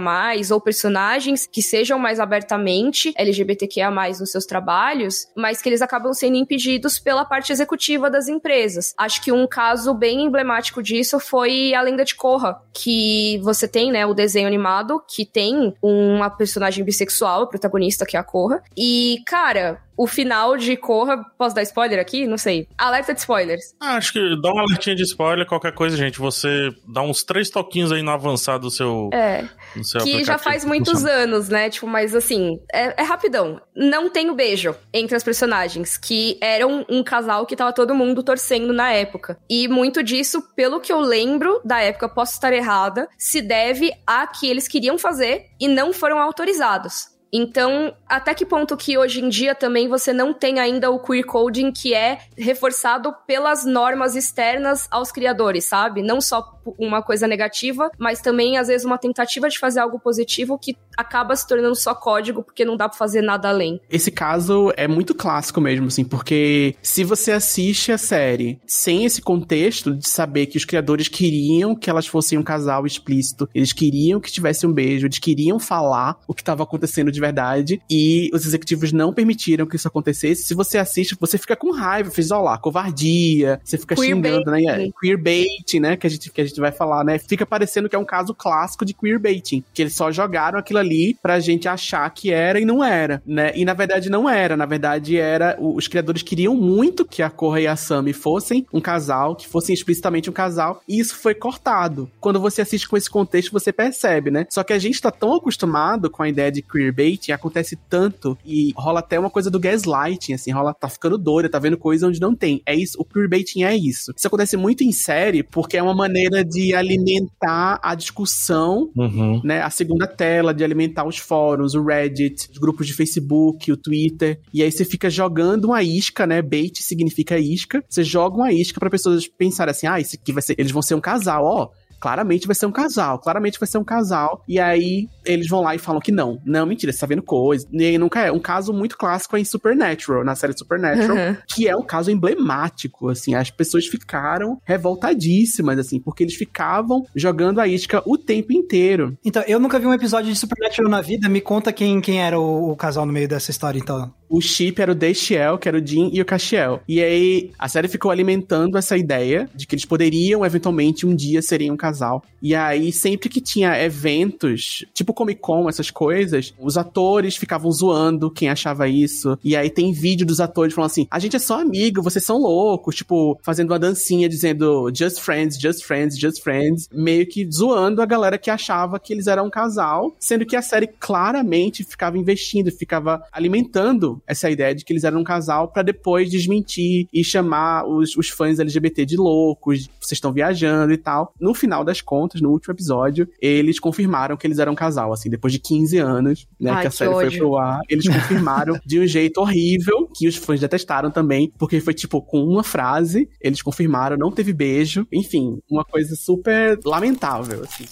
[0.53, 6.37] ou personagens que sejam mais abertamente LGBTQIA+, nos seus trabalhos, mas que eles acabam sendo
[6.37, 8.95] impedidos pela parte executiva das empresas.
[8.99, 13.69] Acho que um caso bem emblemático disso isso foi a lenda de Korra, que você
[13.69, 18.63] tem, né, o desenho animado, que tem uma personagem bissexual, protagonista, que é a Korra.
[18.77, 21.25] E, cara, o final de Corra.
[21.39, 22.27] Posso dar spoiler aqui?
[22.27, 22.69] Não sei.
[22.77, 23.75] Alerta de spoilers.
[23.81, 26.19] Ah, acho que dá uma alertinha de spoiler, qualquer coisa, gente.
[26.19, 29.11] Você dá uns três toquinhos aí no avançado do seu.
[29.13, 29.45] É.
[29.83, 31.71] Seu que já faz muitos anos, né?
[31.71, 33.61] Tipo, mas assim, é, é, rapidão.
[33.75, 38.23] Não tem o beijo entre as personagens, que eram um casal que tava todo mundo
[38.23, 39.39] torcendo na época.
[39.49, 44.27] E muito disso, pelo que eu lembro da época, posso estar errada, se deve a
[44.27, 47.14] que eles queriam fazer e não foram autorizados.
[47.37, 51.27] Então, até que ponto que hoje em dia também você não tem ainda o queer
[51.27, 56.01] coding que é reforçado pelas normas externas aos criadores, sabe?
[56.01, 60.57] Não só uma coisa negativa, mas também às vezes uma tentativa de fazer algo positivo
[60.57, 63.81] que acaba se tornando só código porque não dá para fazer nada além.
[63.91, 69.21] Esse caso é muito clássico mesmo, assim, porque se você assiste a série sem esse
[69.21, 74.21] contexto de saber que os criadores queriam que elas fossem um casal explícito, eles queriam
[74.21, 78.45] que tivesse um beijo, eles queriam falar o que estava acontecendo de verdade e os
[78.47, 80.45] executivos não permitiram que isso acontecesse.
[80.45, 84.63] Se você assiste, você fica com raiva, fez lá, covardia, você fica queer xingando, né?
[84.65, 85.97] É, queerbaiting, né?
[85.97, 87.19] Que a, gente, que a gente vai falar, né?
[87.19, 91.17] Fica parecendo que é um caso clássico de queerbaiting, que eles só jogaram aquilo ali
[91.23, 93.53] pra gente achar que era e não era, né?
[93.55, 97.61] E na verdade não era, na verdade era os criadores queriam muito que a Korra
[97.61, 102.11] e a Sami fossem um casal, que fossem explicitamente um casal, e isso foi cortado.
[102.21, 104.47] Quando você assiste com esse contexto, você percebe, né?
[104.51, 108.37] Só que a gente tá tão acostumado com a ideia de queerbaiting baiting acontece tanto
[108.45, 112.09] e rola até uma coisa do gaslighting, assim, rola, tá ficando doida, tá vendo coisa
[112.09, 112.61] onde não tem.
[112.67, 114.13] É isso, o queerbaiting é isso.
[114.17, 119.41] Isso acontece muito em série porque é uma maneira de alimentar a discussão, uhum.
[119.45, 123.77] né, a segunda tela, de alimentar os fóruns, o Reddit, os grupos de Facebook, o
[123.77, 128.53] Twitter, e aí você fica jogando uma isca, né, bait significa isca, você joga uma
[128.53, 131.45] isca para pessoas pensarem assim, ah, isso aqui vai ser, eles vão ser um casal,
[131.45, 134.43] ó, claramente vai ser um casal, claramente vai ser um casal.
[134.47, 136.41] E aí eles vão lá e falam que não.
[136.45, 137.67] Não, mentira, você tá vendo coisa.
[137.73, 138.33] E aí nunca é.
[138.33, 141.37] Um caso muito clássico é em Supernatural, na série Supernatural, uhum.
[141.47, 143.35] que é um caso emblemático, assim.
[143.35, 149.17] As pessoas ficaram revoltadíssimas, assim, porque eles ficavam jogando a isca o tempo inteiro.
[149.25, 151.29] Então, eu nunca vi um episódio de Supernatural na vida.
[151.29, 154.13] Me conta quem, quem era o, o casal no meio dessa história, então.
[154.35, 156.81] O chip era o Destiel, que era o Jin, e o Castiel.
[156.89, 161.41] E aí a série ficou alimentando essa ideia de que eles poderiam, eventualmente, um dia
[161.41, 162.25] serem um casal.
[162.43, 168.29] E aí, sempre que tinha eventos, tipo Comic Con, essas coisas, os atores ficavam zoando
[168.29, 169.39] quem achava isso.
[169.45, 172.39] E aí tem vídeo dos atores falando assim: a gente é só amigo, vocês são
[172.39, 178.03] loucos, tipo, fazendo uma dancinha dizendo just friends, just friends, just friends, meio que zoando
[178.03, 182.19] a galera que achava que eles eram um casal, sendo que a série claramente ficava
[182.19, 187.25] investindo, ficava alimentando essa ideia de que eles eram um casal para depois desmentir e
[187.25, 191.33] chamar os, os fãs LGBT de loucos, vocês estão viajando e tal.
[191.41, 195.31] No final das contas, no último episódio, eles confirmaram que eles eram um casal, assim,
[195.31, 197.31] depois de 15 anos, né, Ai, que a série ódio.
[197.31, 201.81] foi pro ar, eles confirmaram de um jeito horrível, que os fãs detestaram também, porque
[201.81, 207.63] foi tipo com uma frase, eles confirmaram, não teve beijo, enfim, uma coisa super lamentável,
[207.63, 207.85] assim.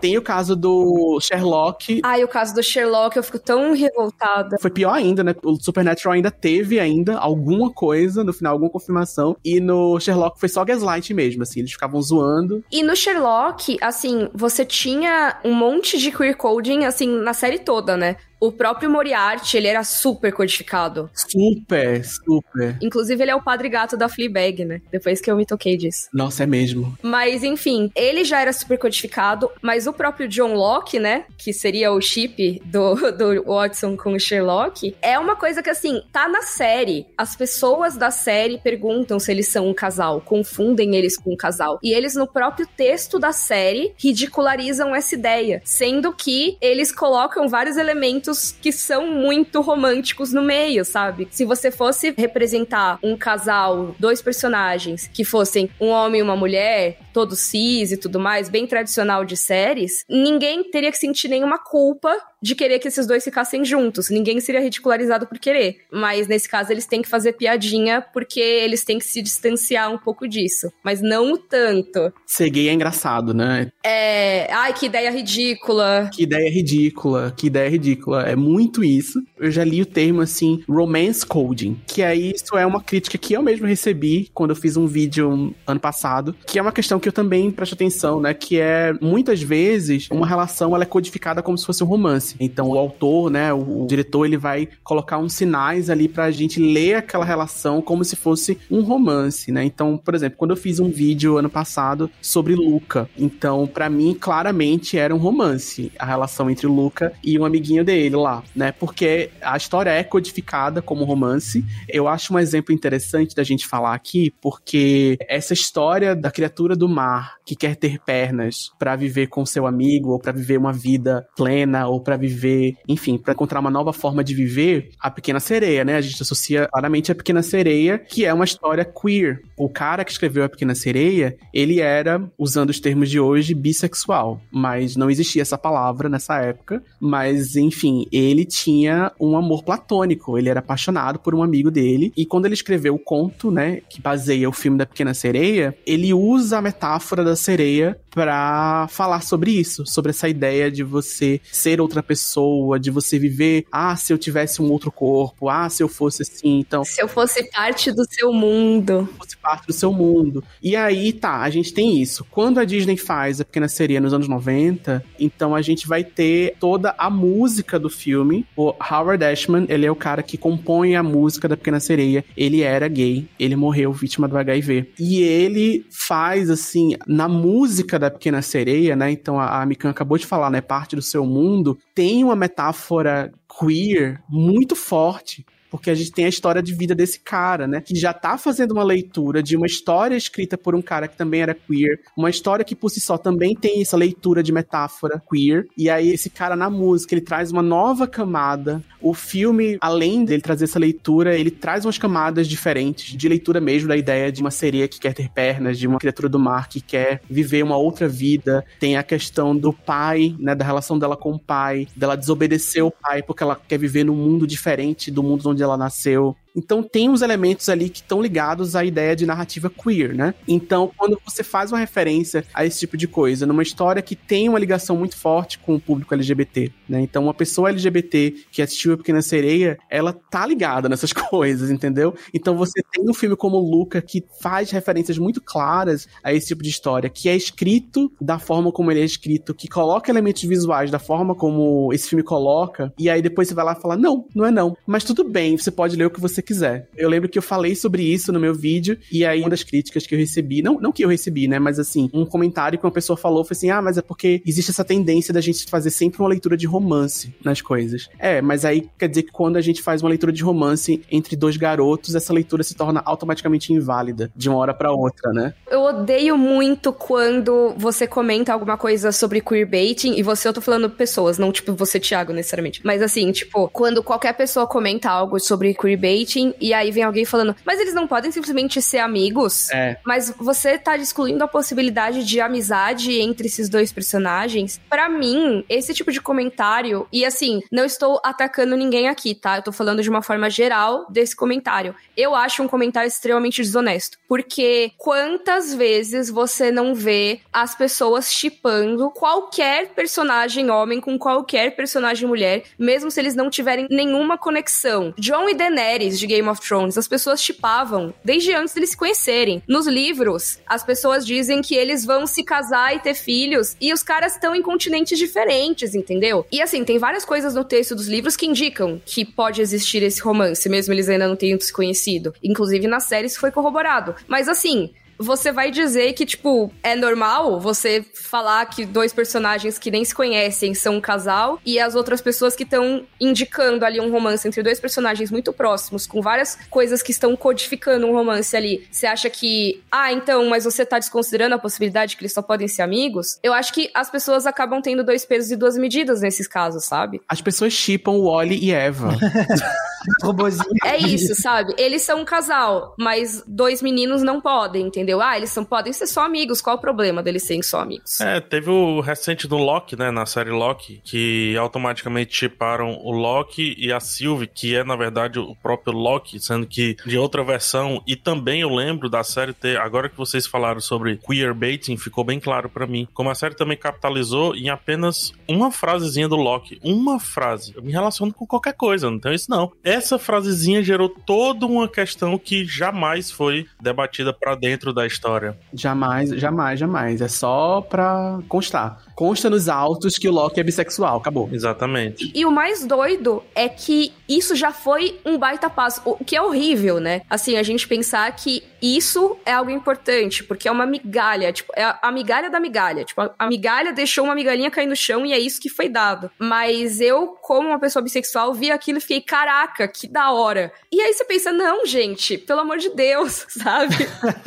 [0.00, 2.00] Tem o caso do Sherlock.
[2.04, 4.56] Ai, o caso do Sherlock, eu fico tão revoltada.
[4.60, 5.34] Foi pior ainda, né?
[5.42, 9.36] O Supernatural ainda teve ainda alguma coisa, no final, alguma confirmação.
[9.44, 11.60] E no Sherlock foi só gaslight mesmo, assim.
[11.60, 12.64] Eles ficavam zoando.
[12.70, 17.96] E no Sherlock, assim, você tinha um monte de queer coding, assim, na série toda,
[17.96, 18.16] né?
[18.46, 21.10] O próprio Moriarty, ele era super codificado.
[21.12, 22.78] Super, super.
[22.80, 24.80] Inclusive, ele é o padre gato da Fleabag, né?
[24.92, 26.08] Depois que eu me toquei disso.
[26.14, 26.96] Nossa, é mesmo.
[27.02, 31.24] Mas, enfim, ele já era super codificado, mas o próprio John Locke, né?
[31.36, 36.00] Que seria o chip do, do Watson com o Sherlock, é uma coisa que, assim,
[36.12, 37.04] tá na série.
[37.18, 41.80] As pessoas da série perguntam se eles são um casal, confundem eles com um casal.
[41.82, 47.76] E eles, no próprio texto da série, ridicularizam essa ideia, sendo que eles colocam vários
[47.76, 51.28] elementos que são muito românticos no meio, sabe?
[51.30, 56.98] Se você fosse representar um casal, dois personagens, que fossem um homem e uma mulher,
[57.16, 62.14] todo cis e tudo mais, bem tradicional de séries, ninguém teria que sentir nenhuma culpa
[62.42, 64.10] de querer que esses dois ficassem juntos.
[64.10, 65.78] Ninguém seria ridicularizado por querer.
[65.90, 69.98] Mas nesse caso eles têm que fazer piadinha porque eles têm que se distanciar um
[69.98, 70.70] pouco disso.
[70.84, 72.12] Mas não o tanto.
[72.26, 73.72] Ser gay é engraçado, né?
[73.82, 74.52] É.
[74.52, 76.10] Ai, que ideia ridícula.
[76.12, 77.32] Que ideia ridícula.
[77.36, 78.22] Que ideia ridícula.
[78.22, 79.20] É muito isso.
[79.38, 81.80] Eu já li o termo assim, romance coding.
[81.86, 85.54] Que aí isso é uma crítica que eu mesmo recebi quando eu fiz um vídeo
[85.66, 86.36] ano passado.
[86.46, 88.34] Que é uma questão que eu também presto atenção, né?
[88.34, 92.36] Que é muitas vezes uma relação ela é codificada como se fosse um romance.
[92.38, 96.60] Então o autor, né, o, o diretor, ele vai colocar uns sinais ali pra gente
[96.60, 99.64] ler aquela relação como se fosse um romance, né?
[99.64, 104.16] Então, por exemplo, quando eu fiz um vídeo ano passado sobre Luca, então para mim
[104.18, 108.72] claramente era um romance a relação entre Luca e um amiguinho dele lá, né?
[108.72, 111.64] Porque a história é codificada como romance.
[111.88, 116.88] Eu acho um exemplo interessante da gente falar aqui, porque essa história da criatura do
[116.96, 121.26] mar que quer ter pernas para viver com seu amigo ou para viver uma vida
[121.36, 125.84] plena ou para viver, enfim, para encontrar uma nova forma de viver, a Pequena Sereia,
[125.84, 125.96] né?
[125.96, 129.42] A gente associa claramente a Pequena Sereia, que é uma história queer.
[129.56, 134.40] O cara que escreveu a Pequena Sereia, ele era, usando os termos de hoje, bissexual,
[134.50, 136.82] mas não existia essa palavra nessa época.
[137.00, 142.26] Mas, enfim, ele tinha um amor platônico, ele era apaixonado por um amigo dele, e
[142.26, 146.58] quando ele escreveu o conto, né, que baseia o filme da Pequena Sereia, ele usa
[146.58, 152.02] a metáfora da sereia para falar sobre isso, sobre essa ideia de você ser outra
[152.02, 156.22] pessoa, de você viver, ah, se eu tivesse um outro corpo, ah, se eu fosse
[156.22, 156.82] assim, então.
[156.82, 159.06] Se eu fosse parte do seu mundo.
[159.18, 160.42] Fosse parte do seu mundo.
[160.62, 162.24] E aí, tá, a gente tem isso.
[162.30, 166.56] Quando a Disney faz a Pequena Sereia nos anos 90, então a gente vai ter
[166.58, 168.46] toda a música do filme.
[168.56, 172.24] O Howard Ashman, ele é o cara que compõe a música da Pequena Sereia.
[172.34, 174.92] Ele era gay, ele morreu vítima do HIV.
[174.98, 179.10] E ele faz, assim, na música da da Pequena Sereia, né?
[179.10, 180.60] Então a, a Mikan acabou de falar, né?
[180.60, 186.28] Parte do seu mundo tem uma metáfora queer muito forte porque a gente tem a
[186.28, 187.80] história de vida desse cara, né?
[187.80, 191.42] Que já tá fazendo uma leitura de uma história escrita por um cara que também
[191.42, 195.66] era queer, uma história que por si só também tem essa leitura de metáfora queer.
[195.76, 198.82] E aí esse cara na música, ele traz uma nova camada.
[199.00, 203.88] O filme, além dele trazer essa leitura, ele traz umas camadas diferentes de leitura mesmo
[203.88, 206.80] da ideia de uma sereia que quer ter pernas, de uma criatura do mar que
[206.80, 208.64] quer viver uma outra vida.
[208.80, 212.90] Tem a questão do pai, né, da relação dela com o pai, dela desobedecer o
[212.90, 216.36] pai porque ela quer viver num mundo diferente do mundo onde ela nasceu.
[216.56, 220.34] Então tem uns elementos ali que estão ligados à ideia de narrativa queer, né?
[220.48, 224.48] Então, quando você faz uma referência a esse tipo de coisa, numa história que tem
[224.48, 227.00] uma ligação muito forte com o público LGBT, né?
[227.00, 232.14] Então, uma pessoa LGBT que assistiu a Pequena Sereia, ela tá ligada nessas coisas, entendeu?
[232.32, 236.62] Então, você tem um filme como Luca que faz referências muito claras a esse tipo
[236.62, 240.90] de história, que é escrito da forma como ele é escrito, que coloca elementos visuais
[240.90, 244.26] da forma como esse filme coloca, e aí depois você vai lá e fala: não,
[244.34, 244.76] não é não.
[244.86, 246.88] Mas tudo bem, você pode ler o que você quiser.
[246.96, 250.06] Eu lembro que eu falei sobre isso no meu vídeo, e aí uma das críticas
[250.06, 252.92] que eu recebi, não, não que eu recebi, né, mas assim, um comentário que uma
[252.92, 256.20] pessoa falou foi assim: ah, mas é porque existe essa tendência da gente fazer sempre
[256.20, 258.08] uma leitura de romance nas coisas.
[258.18, 261.36] É, mas aí quer dizer que quando a gente faz uma leitura de romance entre
[261.36, 265.54] dois garotos, essa leitura se torna automaticamente inválida de uma hora para outra, né?
[265.70, 270.88] Eu odeio muito quando você comenta alguma coisa sobre queerbaiting, e você, eu tô falando
[270.90, 272.80] pessoas, não tipo você, Thiago, necessariamente.
[272.84, 277.54] Mas assim, tipo, quando qualquer pessoa comenta algo sobre queerbaiting, e aí vem alguém falando,
[277.64, 279.70] mas eles não podem simplesmente ser amigos?
[279.70, 279.98] É.
[280.04, 284.80] Mas você tá excluindo a possibilidade de amizade entre esses dois personagens?
[284.88, 289.56] Para mim, esse tipo de comentário, e assim, não estou atacando ninguém aqui, tá?
[289.56, 291.94] Eu tô falando de uma forma geral desse comentário.
[292.16, 294.18] Eu acho um comentário extremamente desonesto.
[294.28, 302.28] Porque quantas vezes você não vê as pessoas chipando qualquer personagem homem com qualquer personagem
[302.28, 305.14] mulher, mesmo se eles não tiverem nenhuma conexão?
[305.18, 309.62] John e Daenerys de Game of Thrones, as pessoas chipavam desde antes deles se conhecerem.
[309.66, 314.02] Nos livros, as pessoas dizem que eles vão se casar e ter filhos, e os
[314.02, 316.46] caras estão em continentes diferentes, entendeu?
[316.50, 320.20] E assim, tem várias coisas no texto dos livros que indicam que pode existir esse
[320.20, 322.34] romance, mesmo eles ainda não tenham se conhecido.
[322.42, 324.14] Inclusive na série isso foi corroborado.
[324.26, 329.90] Mas assim, você vai dizer que, tipo, é normal você falar que dois personagens que
[329.90, 334.10] nem se conhecem são um casal e as outras pessoas que estão indicando ali um
[334.10, 338.86] romance entre dois personagens muito próximos, com várias coisas que estão codificando um romance ali.
[338.90, 342.68] Você acha que, ah, então, mas você tá desconsiderando a possibilidade que eles só podem
[342.68, 343.38] ser amigos?
[343.42, 347.20] Eu acho que as pessoas acabam tendo dois pesos e duas medidas nesses casos, sabe?
[347.28, 349.16] As pessoas chipam o Wally e Eva.
[350.22, 350.76] Robozinho.
[350.84, 351.74] É isso, sabe?
[351.76, 355.05] Eles são um casal, mas dois meninos não podem, entendeu?
[355.20, 356.60] Ah, eles são, podem ser só amigos.
[356.60, 358.20] Qual o problema deles serem só amigos?
[358.20, 363.74] É, teve o recente do Loki, né, na série Loki, que automaticamente chiparam o Loki
[363.78, 368.02] e a Sylvie, que é, na verdade, o próprio Loki, sendo que de outra versão.
[368.06, 372.40] E também eu lembro da série ter, agora que vocês falaram sobre queerbaiting, ficou bem
[372.40, 376.80] claro para mim, como a série também capitalizou em apenas uma frasezinha do Loki.
[376.82, 377.72] Uma frase.
[377.76, 379.72] Eu me relaciono com qualquer coisa, não tem isso não.
[379.82, 385.56] Essa frasezinha gerou toda uma questão que jamais foi debatida para dentro da história.
[385.74, 387.20] Jamais, jamais, jamais.
[387.20, 389.04] É só pra constar.
[389.14, 391.18] Consta nos autos que o Loki é bissexual.
[391.18, 391.48] Acabou.
[391.52, 392.32] Exatamente.
[392.34, 396.42] E o mais doido é que isso já foi um baita passo, o que é
[396.42, 397.22] horrível, né?
[397.28, 401.94] Assim, a gente pensar que isso é algo importante, porque é uma migalha, tipo, é
[402.00, 403.04] a migalha da migalha.
[403.04, 406.30] Tipo, a migalha deixou uma migalhinha cair no chão e é isso que foi dado.
[406.38, 410.72] Mas eu, como uma pessoa bissexual, vi aquilo e fiquei, caraca, que da hora.
[410.92, 413.94] E aí você pensa, não, gente, pelo amor de Deus, sabe?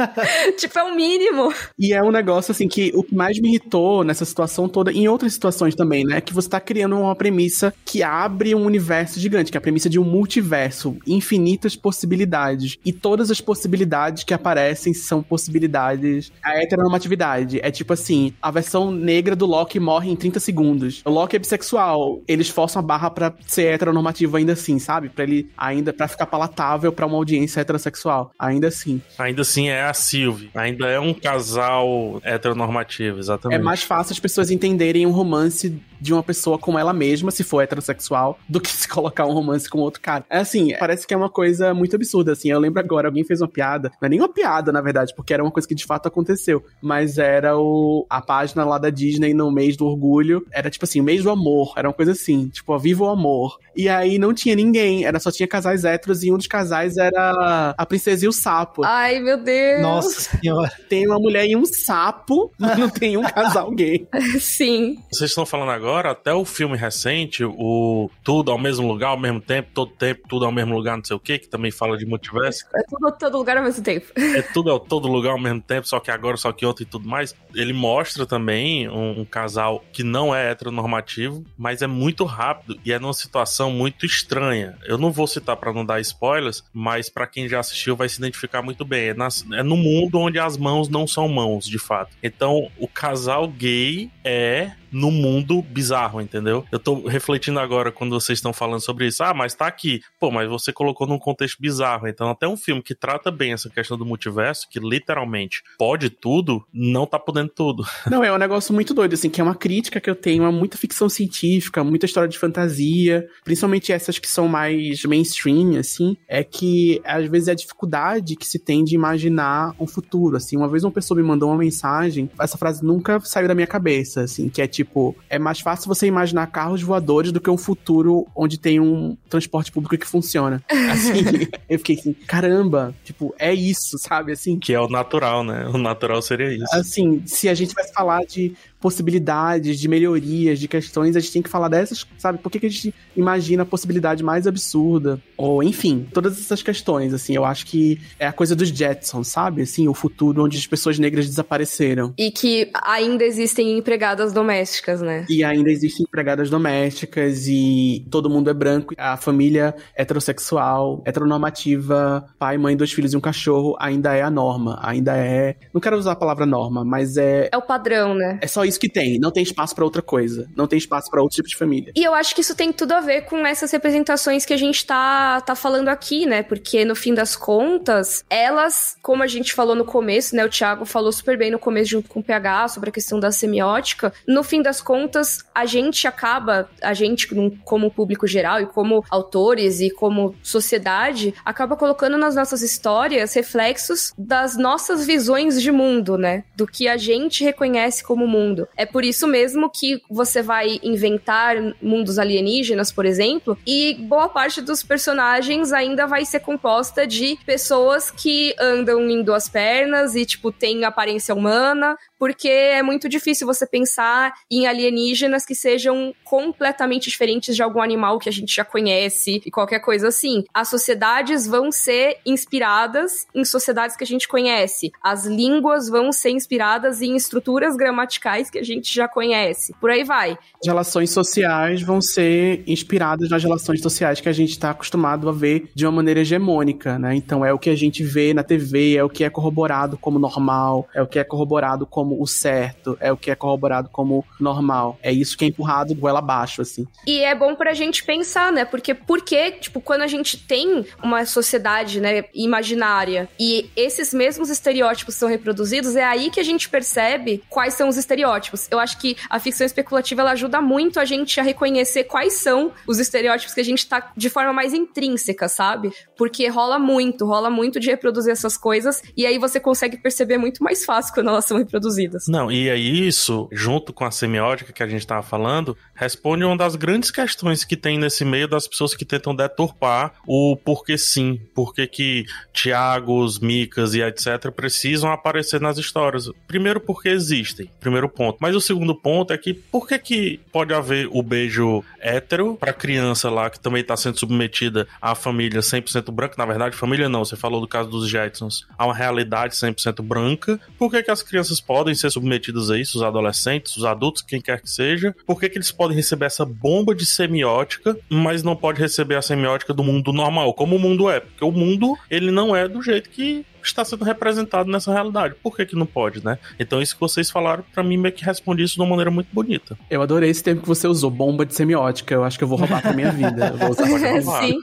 [0.58, 1.54] tipo, é o mínimo.
[1.78, 5.08] E é um negócio, assim, que o que mais me irritou nessa situação toda, em
[5.08, 6.22] outras situações também, né?
[6.22, 9.88] Que você tá criando uma premissa que abre um universo gigante, que é a premissa
[9.88, 12.78] de um multiverso, infinitas possibilidades.
[12.84, 16.32] E todas as possibilidades que aparecem são possibilidades.
[16.44, 21.02] A heteronormatividade é tipo assim: a versão negra do Loki morre em 30 segundos.
[21.06, 25.10] O Loki é bissexual, eles forçam a barra pra ser heteronormativo ainda assim, sabe?
[25.10, 28.32] Pra ele ainda, pra ficar palatável pra uma audiência heterossexual.
[28.40, 29.00] Ainda assim.
[29.20, 30.50] Ainda assim é a Sylvie.
[30.56, 33.60] Ainda é um casal heteronormativo, exatamente.
[33.60, 37.44] É mais fácil as pessoas entenderem um romance de uma pessoa com ela mesma, se
[37.44, 40.26] for heterossexual, do que se colocar um romance com outro cara.
[40.30, 42.50] É assim, parece que é uma coisa muito absurda, assim.
[42.50, 45.34] Eu lembro agora, alguém fez uma piada, não é nem uma piada, na verdade, porque
[45.34, 49.34] era uma coisa que de fato aconteceu, mas era o a página lá da Disney
[49.34, 52.48] no mês do orgulho, era tipo assim, o mês do amor, era uma coisa assim,
[52.50, 53.58] tipo, viva o amor.
[53.76, 57.74] E aí não tinha ninguém, era só tinha casais héteros e um dos casais era
[57.78, 58.84] a princesa e o sapo.
[58.84, 59.82] Ai, meu Deus.
[59.82, 60.72] Nossa senhora.
[60.90, 64.08] Tem uma mulher e um sapo, mas não tem um casal gay.
[64.40, 64.98] Sim.
[65.12, 69.42] Vocês estão falando agora, até o filme recente, o Tudo ao mesmo lugar, ao mesmo
[69.50, 72.06] tempo, todo tempo, tudo ao mesmo lugar, não sei o que, que também fala de
[72.06, 72.66] multiverso.
[72.76, 74.06] É tudo todo lugar ao mesmo tempo.
[74.16, 76.86] É tudo ao todo lugar ao mesmo tempo, só que agora, só que outro e
[76.86, 77.36] tudo mais.
[77.56, 82.94] Ele mostra também um, um casal que não é heteronormativo, mas é muito rápido e
[82.94, 84.78] é numa situação muito estranha.
[84.86, 88.20] Eu não vou citar para não dar spoilers, mas para quem já assistiu vai se
[88.20, 89.10] identificar muito bem.
[89.10, 92.16] É, nas, é no mundo onde as mãos não são mãos, de fato.
[92.22, 96.66] Então, o casal gay é no mundo bizarro, entendeu?
[96.72, 99.24] Eu tô refletindo agora quando vocês estão falando sobre isso.
[99.24, 100.02] Ah, mas tá aqui.
[100.20, 102.08] Pô, mas você colocou num contexto bizarro.
[102.08, 106.66] Então, até um filme que trata bem essa questão do multiverso, que literalmente pode tudo,
[106.74, 107.84] não tá podendo tudo.
[108.10, 110.52] Não, é um negócio muito doido, assim, que é uma crítica que eu tenho a
[110.52, 116.44] muita ficção científica, muita história de fantasia, principalmente essas que são mais mainstream, assim, é
[116.44, 120.58] que às vezes é a dificuldade que se tem de imaginar um futuro, assim.
[120.58, 124.19] Uma vez uma pessoa me mandou uma mensagem, essa frase nunca saiu da minha cabeça,
[124.24, 128.28] assim, que é tipo, é mais fácil você imaginar carros voadores do que um futuro
[128.36, 130.64] onde tem um transporte público que funciona.
[130.90, 134.32] Assim, eu fiquei assim, caramba, tipo, é isso, sabe?
[134.32, 135.68] Assim, que é o natural, né?
[135.68, 136.76] O natural seria isso.
[136.76, 141.42] Assim, se a gente vai falar de possibilidades, de melhorias, de questões, a gente tem
[141.42, 142.38] que falar dessas, sabe?
[142.38, 145.22] Por que, que a gente imagina a possibilidade mais absurda?
[145.38, 149.64] Ou, enfim, todas essas questões, assim, eu acho que é a coisa dos Jetsons, sabe?
[149.64, 152.14] Assim, o futuro onde as pessoas negras desapareceram.
[152.18, 155.26] E que ainda existem empregadas domésticas, né?
[155.30, 162.58] E ainda existem empregadas domésticas e todo mundo é branco, a família heterossexual, heteronormativa, pai,
[162.58, 165.56] mãe, dois filhos e um cachorro ainda é a norma, ainda é...
[165.74, 167.50] Não quero usar a palavra norma, mas é...
[167.52, 168.40] É o padrão, né?
[168.42, 169.20] É só isso que tem.
[169.20, 170.48] Não tem espaço para outra coisa.
[170.56, 171.92] Não tem espaço para outro tipo de família.
[171.96, 174.86] E eu acho que isso tem tudo a ver com essas representações que a gente
[174.86, 176.44] tá, tá falando aqui, né?
[176.44, 180.46] Porque no fim das contas, elas, como a gente falou no começo, né?
[180.46, 183.32] O Thiago falou super bem no começo junto com o PH sobre a questão da
[183.32, 184.14] semiótica.
[184.28, 187.28] No fim das contas, a gente acaba, a gente
[187.64, 194.14] como público geral e como autores e como sociedade, acaba colocando nas nossas histórias reflexos
[194.18, 196.44] das nossas visões de mundo, né?
[196.56, 198.68] Do que a gente reconhece como mundo mundo.
[198.76, 204.62] É por isso mesmo que você vai inventar mundos alienígenas, por exemplo, e boa parte
[204.62, 210.52] dos personagens ainda vai ser composta de pessoas que andam em duas pernas e, tipo,
[210.52, 217.56] têm aparência humana, porque é muito difícil você pensar em alienígenas que sejam completamente diferentes
[217.56, 220.44] de algum animal que a gente já conhece e qualquer coisa assim.
[220.54, 224.92] As sociedades vão ser inspiradas em sociedades que a gente conhece.
[225.02, 229.74] As línguas vão ser inspiradas em estruturas gramaticais que a gente já conhece.
[229.80, 230.38] Por aí vai.
[230.62, 235.32] As relações sociais vão ser inspiradas nas relações sociais que a gente está acostumado a
[235.32, 237.16] ver de uma maneira hegemônica, né?
[237.16, 240.20] Então é o que a gente vê na TV, é o que é corroborado como
[240.20, 243.90] normal, é o que é corroborado como como o certo, é o que é corroborado
[243.92, 244.98] como normal.
[245.04, 246.88] É isso que é empurrado goela abaixo, assim.
[247.06, 248.66] E é bom pra gente pensar, né?
[248.66, 255.16] Porque, porque, tipo, quando a gente tem uma sociedade, né, imaginária e esses mesmos estereótipos
[255.16, 258.68] são reproduzidos, é aí que a gente percebe quais são os estereótipos.
[258.72, 262.72] Eu acho que a ficção especulativa ela ajuda muito a gente a reconhecer quais são
[262.88, 265.92] os estereótipos que a gente tá de forma mais intrínseca, sabe?
[266.18, 270.64] Porque rola muito, rola muito de reproduzir essas coisas e aí você consegue perceber muito
[270.64, 274.84] mais fácil quando elas são reproduzidas Não, e aí isso, junto com a semiótica que
[274.84, 278.94] a gente estava falando, responde uma das grandes questões que tem nesse meio das pessoas
[278.94, 285.78] que tentam deturpar o porquê sim, porquê que Tiagos, Micas e etc precisam aparecer nas
[285.78, 286.30] histórias.
[286.48, 288.38] Primeiro porque existem, primeiro ponto.
[288.40, 292.74] Mas o segundo ponto é que por que que pode haver o beijo hétero para
[292.74, 297.26] criança lá que também está sendo submetida à família 100% branca, na verdade família não,
[297.26, 300.60] você falou do caso dos Jetsons, a uma realidade 100% branca.
[300.78, 304.22] Por que que as crianças podem podem ser submetidos a isso, os adolescentes, os adultos,
[304.22, 308.44] quem quer que seja, por que, que eles podem receber essa bomba de semiótica, mas
[308.44, 311.20] não pode receber a semiótica do mundo normal, como o mundo é?
[311.20, 315.36] Porque o mundo, ele não é do jeito que está sendo representado nessa realidade.
[315.42, 316.38] Por que, que não pode, né?
[316.60, 319.30] Então, isso que vocês falaram, para mim, meio que responde isso de uma maneira muito
[319.34, 319.78] bonita.
[319.90, 322.14] Eu adorei esse tempo que você usou, bomba de semiótica.
[322.14, 323.48] Eu acho que eu vou roubar pra minha vida.
[323.48, 324.00] Eu vou usar pra
[324.42, 324.60] Sim.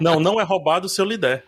[0.00, 1.44] não, não é roubado se eu lhe der.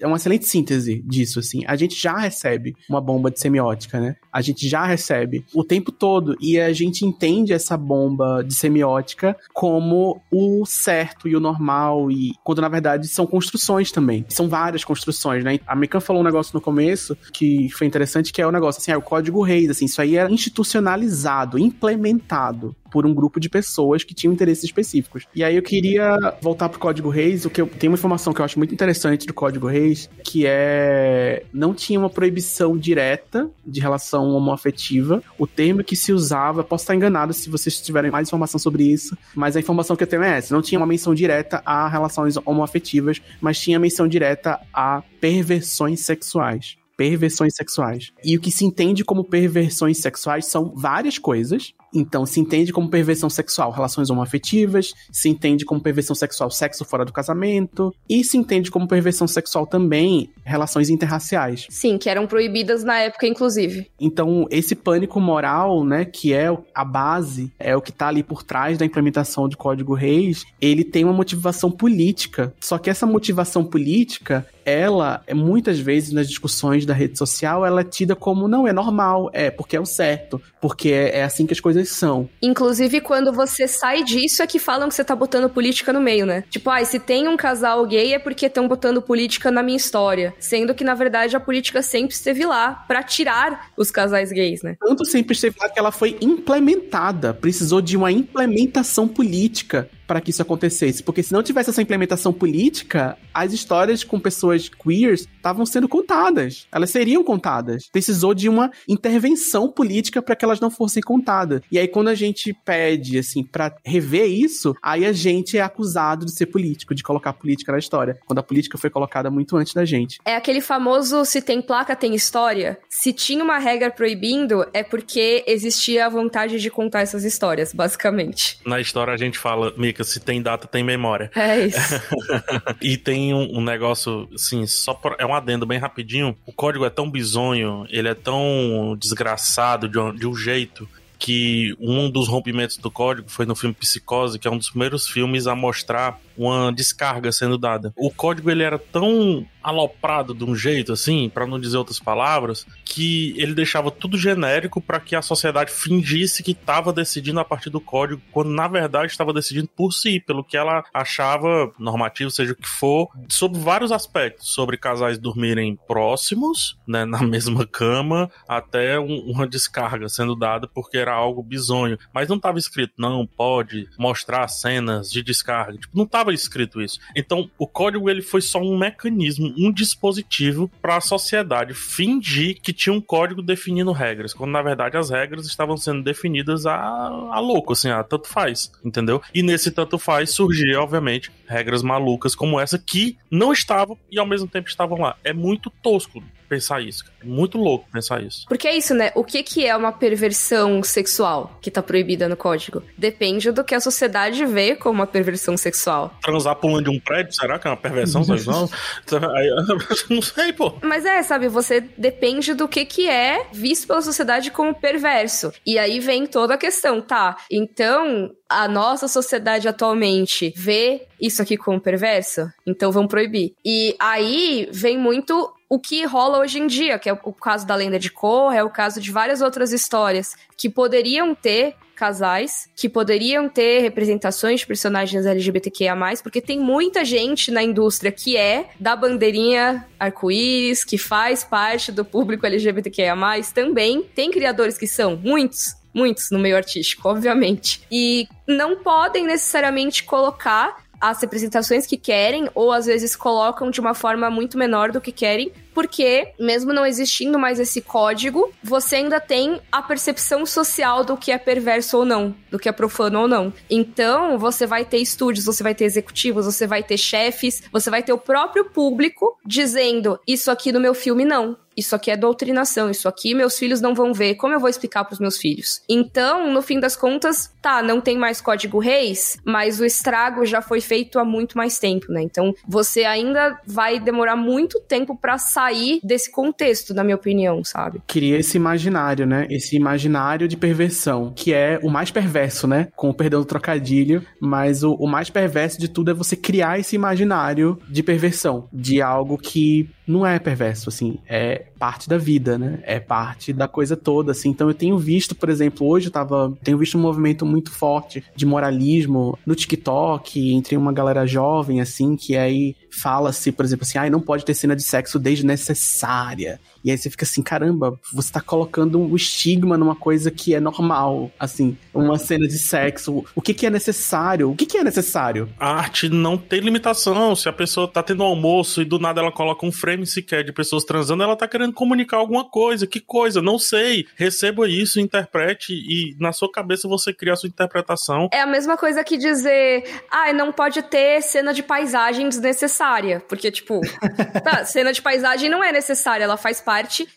[0.00, 1.62] é uma excelente síntese disso, assim.
[1.66, 4.16] A gente já recebe uma bomba de semiótica, né?
[4.32, 9.36] A gente já recebe o tempo todo e a gente entende essa bomba de semiótica
[9.52, 14.24] como o certo e o normal e quando na verdade são construções também.
[14.28, 15.60] São várias construções, né?
[15.68, 18.90] A Mecan falou um negócio no começo que foi interessante, que é o negócio assim,
[18.90, 24.04] é o código reis, assim, isso aí era institucionalizado, implementado por um grupo de pessoas
[24.04, 25.26] que tinham interesses específicos.
[25.34, 28.40] E aí eu queria voltar pro Código Reis, o que eu tenho uma informação que
[28.40, 33.80] eu acho muito interessante do Código Reis, que é não tinha uma proibição direta de
[33.80, 35.22] relação homoafetiva.
[35.38, 39.16] O termo que se usava, posso estar enganado se vocês tiverem mais informação sobre isso,
[39.34, 42.36] mas a informação que eu tenho é essa, não tinha uma menção direta a relações
[42.44, 48.12] homoafetivas, mas tinha menção direta a perversões sexuais perversões sexuais.
[48.22, 52.88] E o que se entende como perversões sexuais são várias coisas, então, se entende como
[52.88, 58.36] perversão sexual relações homoafetivas, se entende como perversão sexual sexo fora do casamento, e se
[58.36, 61.66] entende como perversão sexual também relações interraciais.
[61.68, 63.90] Sim, que eram proibidas na época, inclusive.
[63.98, 68.42] Então, esse pânico moral, né, que é a base, é o que tá ali por
[68.42, 72.54] trás da implementação do Código Reis, ele tem uma motivação política.
[72.60, 77.84] Só que essa motivação política, ela, muitas vezes nas discussões da rede social, ela é
[77.84, 81.52] tida como não é normal, é porque é o certo, porque é, é assim que
[81.52, 82.28] as coisas são.
[82.42, 86.26] Inclusive, quando você sai disso, é que falam que você tá botando política no meio,
[86.26, 86.44] né?
[86.50, 90.34] Tipo, ah, se tem um casal gay é porque estão botando política na minha história.
[90.38, 94.76] Sendo que, na verdade, a política sempre esteve lá para tirar os casais gays, né?
[94.80, 97.32] Tanto sempre esteve lá que ela foi implementada.
[97.34, 101.04] Precisou de uma implementação política para que isso acontecesse.
[101.04, 106.66] Porque se não tivesse essa implementação política, as histórias com pessoas queers estavam sendo contadas.
[106.72, 107.88] Elas seriam contadas.
[107.92, 111.60] Precisou de uma intervenção política para que elas não fossem contadas.
[111.70, 116.26] E aí, quando a gente pede, assim, para rever isso, aí a gente é acusado
[116.26, 118.18] de ser político, de colocar política na história.
[118.26, 120.18] Quando a política foi colocada muito antes da gente.
[120.24, 122.80] É aquele famoso se tem placa, tem história.
[122.88, 128.58] Se tinha uma regra proibindo, é porque existia a vontade de contar essas histórias, basicamente.
[128.66, 131.30] Na história a gente fala, Mika, se tem data, tem memória.
[131.34, 132.00] É isso.
[132.80, 136.36] e tem um, um, negócio, assim, só por, é um adendo bem rapidinho.
[136.46, 140.88] O código é tão bizonho, ele é tão desgraçado de um, de um jeito
[141.18, 145.06] que um dos rompimentos do código foi no filme Psicose, que é um dos primeiros
[145.06, 147.92] filmes a mostrar uma descarga sendo dada.
[147.96, 152.66] O código ele era tão aloprado de um jeito assim, para não dizer outras palavras,
[152.84, 157.70] que ele deixava tudo genérico para que a sociedade fingisse que estava decidindo a partir
[157.70, 162.52] do código, quando na verdade estava decidindo por si, pelo que ela achava normativo, seja
[162.52, 168.98] o que for, sobre vários aspectos, sobre casais dormirem próximos, né, na mesma cama, até
[168.98, 173.88] um, uma descarga sendo dada porque era algo bizonho, mas não estava escrito não pode
[173.98, 176.98] mostrar cenas de descarga, tipo, não estava escrito isso.
[177.16, 182.72] Então, o código ele foi só um mecanismo, um dispositivo para a sociedade fingir que
[182.72, 187.40] tinha um código definindo regras, quando na verdade as regras estavam sendo definidas a, a
[187.40, 189.22] louco, assim, a tanto faz, entendeu?
[189.34, 194.26] E nesse tanto faz surgia, obviamente, regras malucas como essa que não estavam e ao
[194.26, 195.16] mesmo tempo estavam lá.
[195.24, 197.04] É muito tosco pensar isso.
[197.22, 198.44] É muito louco pensar isso.
[198.48, 199.12] Porque é isso, né?
[199.14, 202.82] O que, que é uma perversão sexual que tá proibida no código?
[202.98, 206.09] Depende do que a sociedade vê como uma perversão sexual.
[206.22, 208.68] Transar pulando de um prédio, será que é uma perversão sexual?
[210.10, 210.74] Não sei, pô.
[210.82, 215.52] Mas é, sabe, você depende do que, que é visto pela sociedade como perverso.
[215.66, 217.36] E aí vem toda a questão, tá?
[217.50, 223.54] Então, a nossa sociedade atualmente vê isso aqui como perverso, então vamos proibir.
[223.64, 227.76] E aí vem muito o que rola hoje em dia, que é o caso da
[227.76, 232.88] lenda de Korra, é o caso de várias outras histórias que poderiam ter casais, que
[232.88, 238.96] poderiam ter representações de personagens LGBTQIA+, porque tem muita gente na indústria que é da
[238.96, 243.14] bandeirinha arco-íris, que faz parte do público LGBTQIA+,
[243.52, 244.02] também.
[244.14, 247.82] Tem criadores que são, muitos, muitos no meio artístico, obviamente.
[247.92, 253.92] E não podem necessariamente colocar as representações que querem, ou às vezes colocam de uma
[253.92, 259.20] forma muito menor do que querem, porque, mesmo não existindo mais esse código, você ainda
[259.20, 263.28] tem a percepção social do que é perverso ou não, do que é profano ou
[263.28, 263.52] não.
[263.68, 268.02] Então, você vai ter estúdios, você vai ter executivos, você vai ter chefes, você vai
[268.02, 272.90] ter o próprio público dizendo: Isso aqui no meu filme não isso aqui é doutrinação,
[272.90, 275.82] isso aqui meus filhos não vão ver, como eu vou explicar para os meus filhos?
[275.88, 280.60] Então, no fim das contas, tá, não tem mais código reis, mas o estrago já
[280.60, 282.22] foi feito há muito mais tempo, né?
[282.22, 288.00] Então, você ainda vai demorar muito tempo para sair desse contexto, na minha opinião, sabe?
[288.06, 289.46] Cria esse imaginário, né?
[289.50, 292.88] Esse imaginário de perversão, que é o mais perverso, né?
[292.96, 296.78] Com o perdão do trocadilho, mas o, o mais perverso de tudo é você criar
[296.78, 302.58] esse imaginário de perversão, de algo que não é perverso, assim, é parte da vida,
[302.58, 302.80] né?
[302.84, 304.50] É parte da coisa toda, assim.
[304.50, 308.22] Então eu tenho visto, por exemplo, hoje eu tava, tenho visto um movimento muito forte
[308.34, 313.98] de moralismo no TikTok, entre uma galera jovem, assim, que aí fala-se, por exemplo, assim,
[313.98, 316.60] ah, não pode ter cena de sexo desnecessária.
[316.84, 320.60] E aí você fica assim, caramba, você tá colocando um estigma numa coisa que é
[320.60, 323.24] normal, assim, uma cena de sexo.
[323.34, 324.50] O que que é necessário?
[324.50, 325.48] O que que é necessário?
[325.58, 327.36] A arte não tem limitação.
[327.36, 330.42] Se a pessoa tá tendo um almoço e do nada ela coloca um frame sequer
[330.42, 332.86] de pessoas transando, ela tá querendo comunicar alguma coisa.
[332.86, 333.42] Que coisa?
[333.42, 334.06] Não sei.
[334.16, 338.28] Receba isso, interprete e na sua cabeça você cria a sua interpretação.
[338.32, 343.22] É a mesma coisa que dizer, ah, não pode ter cena de paisagem desnecessária.
[343.28, 343.80] Porque, tipo,
[344.42, 346.69] tá, cena de paisagem não é necessária, ela faz parte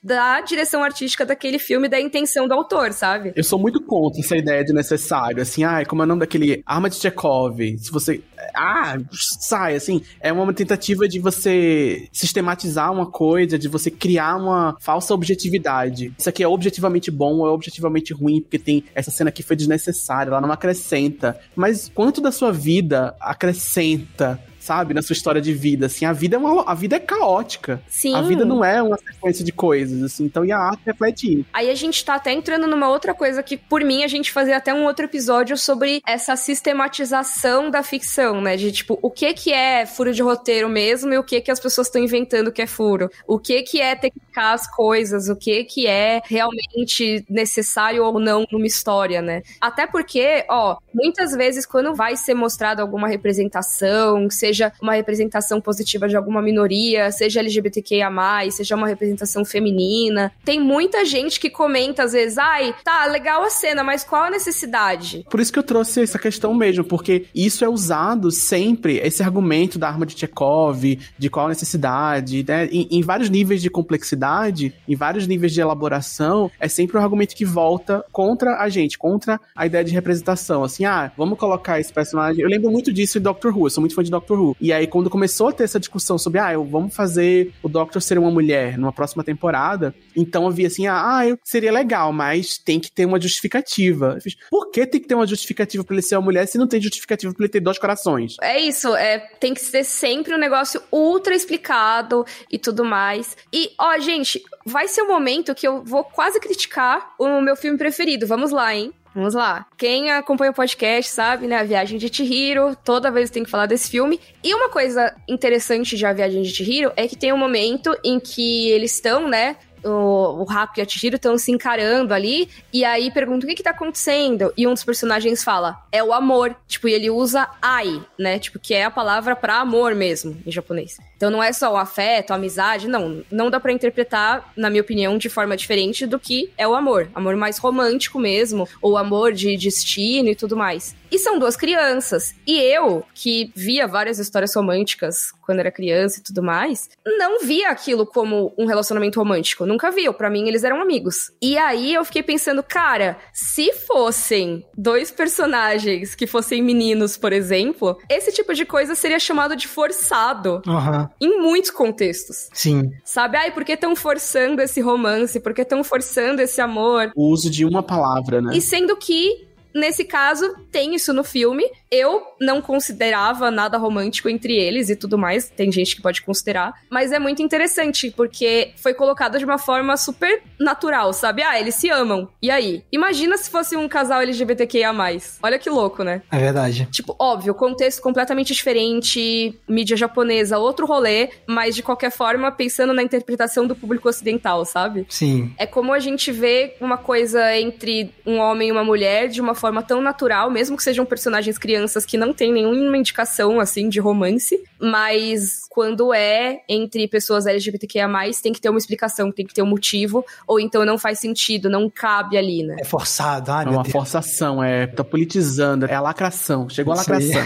[0.03, 3.33] da direção artística daquele filme, da intenção do autor, sabe?
[3.35, 5.41] Eu sou muito contra essa ideia de necessário.
[5.41, 7.59] Assim, ah, como é o nome daquele Arma de Chekhov?
[7.77, 8.21] Se você.
[8.55, 8.97] Ah,
[9.39, 10.01] sai, assim.
[10.19, 16.13] É uma tentativa de você sistematizar uma coisa, de você criar uma falsa objetividade.
[16.17, 19.55] Isso aqui é objetivamente bom ou é objetivamente ruim, porque tem essa cena aqui foi
[19.55, 21.39] desnecessária, ela não acrescenta.
[21.55, 26.37] Mas quanto da sua vida acrescenta sabe, na sua história de vida, assim, a vida
[26.37, 27.81] é uma, a vida é caótica.
[27.87, 28.15] Sim.
[28.15, 31.45] A vida não é uma sequência de coisas, assim, então e a arte reflete isso.
[31.51, 34.55] Aí a gente tá até entrando numa outra coisa que, por mim, a gente fazia
[34.55, 39.51] até um outro episódio sobre essa sistematização da ficção, né, de tipo, o que que
[39.51, 42.67] é furo de roteiro mesmo e o que que as pessoas estão inventando que é
[42.67, 43.09] furo.
[43.27, 48.45] O que que é tecnicar as coisas, o que que é realmente necessário ou não
[48.49, 49.41] numa história, né.
[49.59, 55.59] Até porque, ó, muitas vezes quando vai ser mostrado alguma representação, seja seja uma representação
[55.59, 58.09] positiva de alguma minoria, seja LGBTQIA,
[58.51, 60.31] seja uma representação feminina.
[60.45, 64.29] Tem muita gente que comenta às vezes, ai, tá, legal a cena, mas qual a
[64.29, 65.25] necessidade?
[65.29, 69.79] Por isso que eu trouxe essa questão mesmo, porque isso é usado sempre, esse argumento
[69.79, 72.67] da arma de Chekhov, de qual a necessidade, né?
[72.71, 77.35] Em, em vários níveis de complexidade, em vários níveis de elaboração, é sempre um argumento
[77.35, 80.63] que volta contra a gente, contra a ideia de representação.
[80.63, 82.43] Assim, ah, vamos colocar esse personagem.
[82.43, 84.42] Eu lembro muito disso em Doctor Who, eu sou muito fã de Doctor Who.
[84.59, 88.17] E aí, quando começou a ter essa discussão sobre, ah, vamos fazer o Doctor ser
[88.17, 92.91] uma mulher numa próxima temporada, então eu vi assim, ah, seria legal, mas tem que
[92.91, 94.17] ter uma justificativa.
[94.21, 96.67] Fiz, Por que tem que ter uma justificativa pra ele ser uma mulher se não
[96.67, 98.35] tem justificativa pra ele ter dois corações?
[98.41, 103.37] É isso, é, tem que ser sempre um negócio ultra explicado e tudo mais.
[103.51, 107.77] E, ó, gente, vai ser um momento que eu vou quase criticar o meu filme
[107.77, 108.27] preferido.
[108.27, 108.93] Vamos lá, hein?
[109.13, 109.67] Vamos lá.
[109.77, 111.57] Quem acompanha o podcast sabe, né?
[111.57, 112.75] A Viagem de Chihiro.
[112.83, 114.19] Toda vez tem que falar desse filme.
[114.43, 118.19] E uma coisa interessante de A Viagem de Chihiro é que tem um momento em
[118.19, 119.55] que eles estão, né?
[119.83, 123.63] O, o e a Chihiro estão se encarando ali, e aí pergunta o que que
[123.63, 128.01] tá acontecendo, e um dos personagens fala, é o amor, tipo, e ele usa ai,
[128.17, 130.97] né, tipo, que é a palavra para amor mesmo, em japonês.
[131.15, 134.81] Então não é só o afeto, a amizade, não, não dá para interpretar, na minha
[134.81, 139.31] opinião, de forma diferente do que é o amor, amor mais romântico mesmo, ou amor
[139.31, 140.95] de destino e tudo mais.
[141.13, 142.33] E são duas crianças.
[142.47, 147.69] E eu, que via várias histórias românticas quando era criança e tudo mais, não via
[147.69, 149.63] aquilo como um relacionamento romântico.
[149.63, 150.11] Nunca vi.
[150.11, 151.31] Para mim, eles eram amigos.
[151.39, 157.95] E aí eu fiquei pensando, cara, se fossem dois personagens que fossem meninos, por exemplo,
[158.09, 160.63] esse tipo de coisa seria chamado de forçado.
[160.65, 161.07] Uhum.
[161.21, 162.49] Em muitos contextos.
[162.53, 162.91] Sim.
[163.05, 163.37] Sabe?
[163.37, 165.39] Ai, por que estão forçando esse romance?
[165.39, 167.11] Por que estão forçando esse amor?
[167.15, 168.57] O uso de uma palavra, né?
[168.57, 171.63] E sendo que Nesse caso, tem isso no filme.
[171.91, 175.49] Eu não considerava nada romântico entre eles e tudo mais.
[175.49, 176.73] Tem gente que pode considerar.
[176.89, 181.43] Mas é muito interessante, porque foi colocado de uma forma super natural, sabe?
[181.43, 182.29] Ah, eles se amam.
[182.41, 182.83] E aí?
[182.91, 184.93] Imagina se fosse um casal LGBTQIA.
[185.41, 186.21] Olha que louco, né?
[186.31, 186.87] É verdade.
[186.91, 193.01] Tipo, óbvio, contexto completamente diferente, mídia japonesa, outro rolê, mas de qualquer forma, pensando na
[193.01, 195.05] interpretação do público ocidental, sabe?
[195.09, 195.53] Sim.
[195.57, 199.55] É como a gente vê uma coisa entre um homem e uma mulher de uma
[199.63, 203.97] forma tão natural, mesmo que sejam personagens crianças que não tem nenhuma indicação, assim, de
[203.97, 208.09] romance, mas quando é entre pessoas LGBTQIA+,
[208.41, 211.69] tem que ter uma explicação, tem que ter um motivo, ou então não faz sentido,
[211.69, 212.75] não cabe ali, né?
[212.81, 213.93] É forçado, ai, É uma Deus.
[213.93, 217.41] forçação, é, tá politizando, é a lacração, chegou a lacração.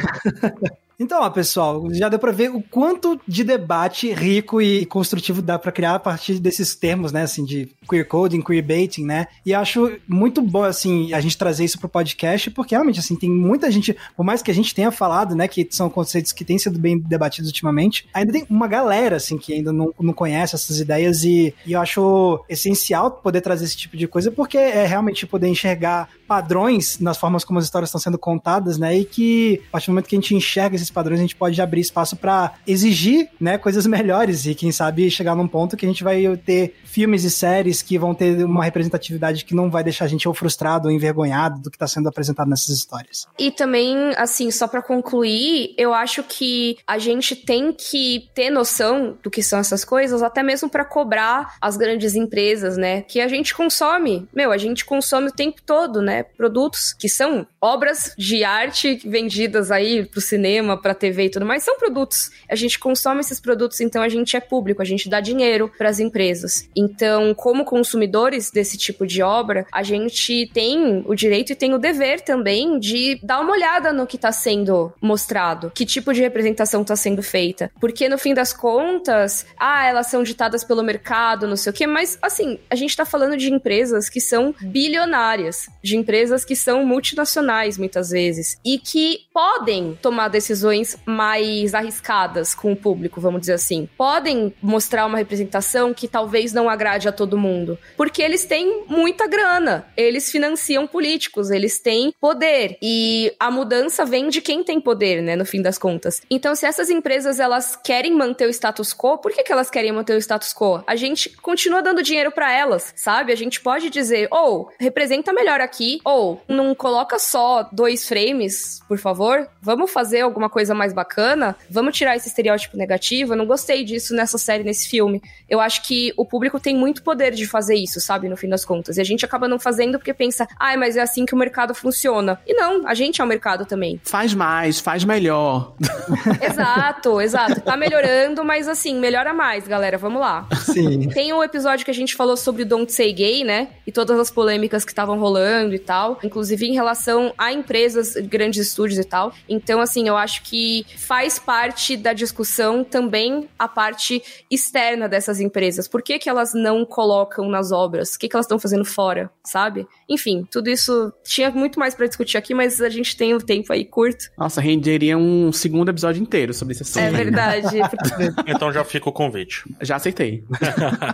[0.99, 5.59] Então, ó, pessoal, já deu pra ver o quanto de debate rico e construtivo dá
[5.59, 9.27] para criar a partir desses termos, né, assim, de queer coding, queer baiting, né?
[9.45, 13.29] E acho muito bom, assim, a gente trazer isso pro podcast, porque realmente, assim, tem
[13.29, 16.57] muita gente, por mais que a gente tenha falado, né, que são conceitos que têm
[16.57, 20.79] sido bem debatidos ultimamente, ainda tem uma galera, assim, que ainda não, não conhece essas
[20.79, 25.27] ideias e, e eu acho essencial poder trazer esse tipo de coisa, porque é realmente
[25.27, 29.73] poder enxergar padrões nas formas como as histórias estão sendo contadas, né, e que a
[29.73, 32.15] partir do momento que a gente enxerga esses esses padrões, a gente pode abrir espaço
[32.15, 36.37] para exigir, né, coisas melhores e quem sabe chegar num ponto que a gente vai
[36.37, 40.27] ter filmes e séries que vão ter uma representatividade que não vai deixar a gente
[40.27, 43.27] ou frustrado ou envergonhado do que está sendo apresentado nessas histórias.
[43.37, 49.17] E também, assim, só para concluir, eu acho que a gente tem que ter noção
[49.21, 53.27] do que são essas coisas, até mesmo para cobrar as grandes empresas, né, que a
[53.27, 54.27] gente consome.
[54.33, 59.71] Meu, a gente consome o tempo todo, né, produtos que são obras de arte vendidas
[59.71, 62.31] aí pro cinema, pra TV e tudo mais, são produtos.
[62.49, 65.89] A gente consome esses produtos, então a gente é público, a gente dá dinheiro para
[65.89, 66.69] as empresas.
[66.75, 71.77] Então, como consumidores desse tipo de obra, a gente tem o direito e tem o
[71.77, 76.81] dever também de dar uma olhada no que está sendo mostrado, que tipo de representação
[76.81, 77.71] está sendo feita.
[77.79, 81.87] Porque no fim das contas, ah, elas são ditadas pelo mercado, não sei o quê,
[81.87, 86.85] mas assim, a gente está falando de empresas que são bilionárias, de empresas que são
[86.85, 90.66] multinacionais muitas vezes e que podem tomar decisões
[91.05, 93.87] mais arriscadas com o público, vamos dizer assim.
[93.97, 99.27] Podem mostrar uma representação que talvez não agrade a todo mundo, porque eles têm muita
[99.27, 105.21] grana, eles financiam políticos, eles têm poder e a mudança vem de quem tem poder,
[105.21, 106.21] né, no fim das contas.
[106.29, 109.91] Então, se essas empresas elas querem manter o status quo, por que, que elas querem
[109.91, 110.83] manter o status quo?
[110.87, 113.31] A gente continua dando dinheiro para elas, sabe?
[113.31, 118.81] A gente pode dizer, ou oh, representa melhor aqui, ou não coloca só dois frames,
[118.87, 119.47] por favor.
[119.61, 121.55] Vamos fazer alguma coisa mais bacana.
[121.69, 123.33] Vamos tirar esse estereótipo negativo.
[123.33, 125.21] Eu não gostei disso nessa série, nesse filme.
[125.49, 128.27] Eu acho que o público tem muito poder de fazer isso, sabe?
[128.27, 128.97] No fim das contas.
[128.97, 131.37] E a gente acaba não fazendo porque pensa, ai, ah, mas é assim que o
[131.37, 132.39] mercado funciona.
[132.45, 133.99] E não, a gente é o mercado também.
[134.03, 135.73] Faz mais, faz melhor.
[136.41, 137.61] exato, exato.
[137.61, 139.97] Tá melhorando, mas assim, melhora mais, galera.
[139.97, 140.47] Vamos lá.
[140.65, 141.09] Sim.
[141.09, 143.69] Tem um episódio que a gente falou sobre o Don't Say Gay, né?
[143.85, 146.19] E todas as polêmicas que estavam rolando e tal.
[146.23, 149.33] Inclusive em relação a empresas, grandes estúdios e tal.
[149.47, 155.87] Então, assim, eu acho que faz parte da discussão também a parte externa dessas empresas.
[155.87, 158.13] Por que, que elas não colocam nas obras?
[158.13, 159.85] O que, que elas estão fazendo fora, sabe?
[160.09, 163.39] Enfim, tudo isso tinha muito mais para discutir aqui, mas a gente tem o um
[163.39, 164.25] tempo aí curto.
[164.37, 166.99] Nossa, renderia um segundo episódio inteiro sobre esse assunto.
[166.99, 167.77] É verdade.
[168.47, 169.63] então já fica o convite.
[169.81, 170.45] Já aceitei.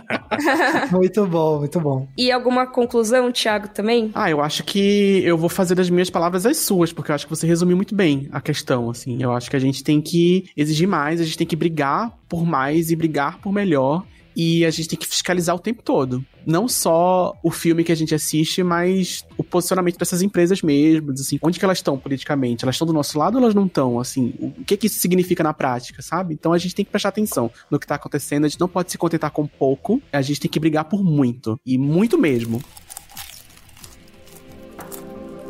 [0.92, 2.08] muito bom, muito bom.
[2.16, 4.12] E alguma conclusão, Thiago, também?
[4.14, 7.26] Ah, eu acho que eu vou fazer das minhas palavras as suas, porque eu acho
[7.26, 9.23] que você resumiu muito bem a questão, assim.
[9.24, 12.44] Eu acho que a gente tem que exigir mais, a gente tem que brigar por
[12.44, 14.04] mais e brigar por melhor
[14.36, 16.24] e a gente tem que fiscalizar o tempo todo.
[16.44, 21.38] Não só o filme que a gente assiste, mas o posicionamento dessas empresas mesmo, assim,
[21.40, 22.64] onde que elas estão politicamente?
[22.64, 23.98] Elas estão do nosso lado ou elas não estão?
[23.98, 26.34] Assim, o que que isso significa na prática, sabe?
[26.34, 28.90] Então a gente tem que prestar atenção no que tá acontecendo, a gente não pode
[28.90, 32.62] se contentar com pouco, a gente tem que brigar por muito, e muito mesmo.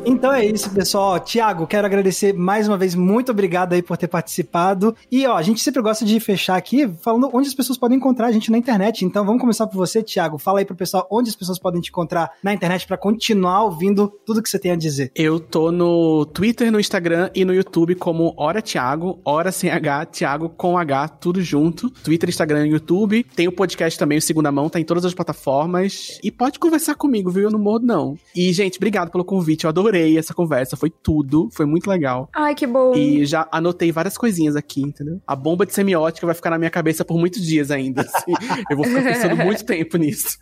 [0.07, 1.19] Então é isso, pessoal.
[1.19, 2.93] Tiago, quero agradecer mais uma vez.
[2.93, 4.95] Muito obrigado aí por ter participado.
[5.11, 8.27] E ó, a gente sempre gosta de fechar aqui falando onde as pessoas podem encontrar
[8.27, 9.03] a gente na internet.
[9.03, 10.37] Então vamos começar por você, Tiago.
[10.37, 14.13] Fala aí pro pessoal onde as pessoas podem te encontrar na internet para continuar ouvindo
[14.23, 15.11] tudo que você tem a dizer.
[15.15, 20.05] Eu tô no Twitter, no Instagram e no YouTube como Hora Tiago, Hora sem H,
[20.05, 21.89] Tiago com H, tudo junto.
[21.89, 23.23] Twitter, Instagram e YouTube.
[23.35, 26.19] Tem o podcast também, o Segunda Mão, tá em todas as plataformas.
[26.23, 27.45] E pode conversar comigo, viu?
[27.45, 28.17] Eu não morro, não.
[28.35, 29.63] E, gente, obrigado pelo convite.
[29.63, 32.29] Eu adorei adorei essa conversa, foi tudo, foi muito legal.
[32.35, 32.93] Ai, que bom.
[32.93, 35.21] E já anotei várias coisinhas aqui, entendeu?
[35.25, 38.01] A bomba de semiótica vai ficar na minha cabeça por muitos dias ainda.
[38.01, 38.33] Assim.
[38.69, 40.37] Eu vou ficar pensando muito tempo nisso.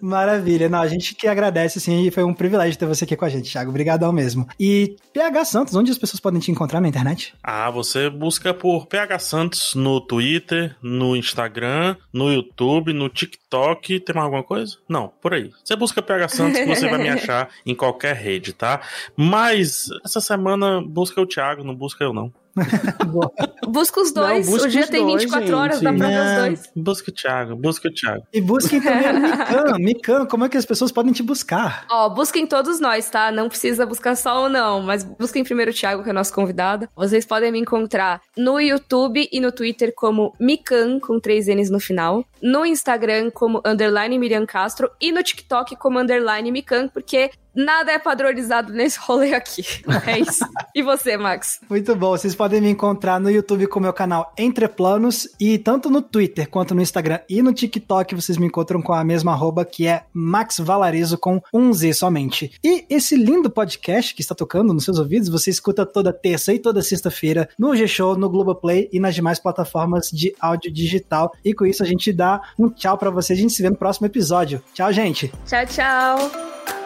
[0.00, 0.68] Maravilha.
[0.68, 3.28] Não, a gente que agradece, assim, e foi um privilégio ter você aqui com a
[3.28, 3.70] gente, Thiago.
[3.70, 4.46] Obrigadão mesmo.
[4.58, 7.34] E PH Santos, onde as pessoas podem te encontrar na internet?
[7.42, 14.00] Ah, você busca por PH Santos no Twitter, no Instagram, no YouTube, no TikTok.
[14.00, 14.76] Tem mais alguma coisa?
[14.88, 15.50] Não, por aí.
[15.64, 18.80] Você busca PH Santos que você vai me achar em qualquer rede, tá?
[19.16, 22.32] Mas essa semana busca o Thiago, não busca eu não.
[23.68, 24.46] busca os dois.
[24.46, 26.72] Não, busca o dia tem 24 dois, horas, dá pra ver os dois.
[26.76, 28.26] Busca o Thiago, busca o Thiago.
[28.32, 29.78] E busquem também a Mikan.
[29.78, 31.86] Mikan, como é que as pessoas podem te buscar?
[31.90, 33.30] Ó, busquem todos nós, tá?
[33.30, 36.88] Não precisa buscar só ou não, mas busquem primeiro o Thiago, que é nosso convidado.
[36.94, 41.80] Vocês podem me encontrar no YouTube e no Twitter como Mikan, com três N's no
[41.80, 42.24] final.
[42.42, 47.98] No Instagram como underline Miriam Castro e no TikTok como underline Mikan, porque nada é
[47.98, 49.62] padronizado nesse rolê aqui.
[50.06, 50.44] É isso.
[50.74, 51.60] e você, Max?
[51.68, 52.10] Muito bom.
[52.10, 56.02] Vocês podem me encontrar no YouTube com o meu canal Entre Planos e tanto no
[56.02, 59.86] Twitter quanto no Instagram e no TikTok vocês me encontram com a mesma arroba que
[59.86, 62.52] é Max Valarizo com um Z somente.
[62.62, 66.58] E esse lindo podcast que está tocando nos seus ouvidos, você escuta toda terça e
[66.58, 71.32] toda sexta-feira no G-Show, no Globoplay e nas demais plataformas de áudio digital.
[71.44, 73.38] E com isso a gente dá um tchau para vocês.
[73.38, 74.62] A gente se vê no próximo episódio.
[74.74, 75.32] Tchau, gente.
[75.46, 76.79] Tchau, tchau.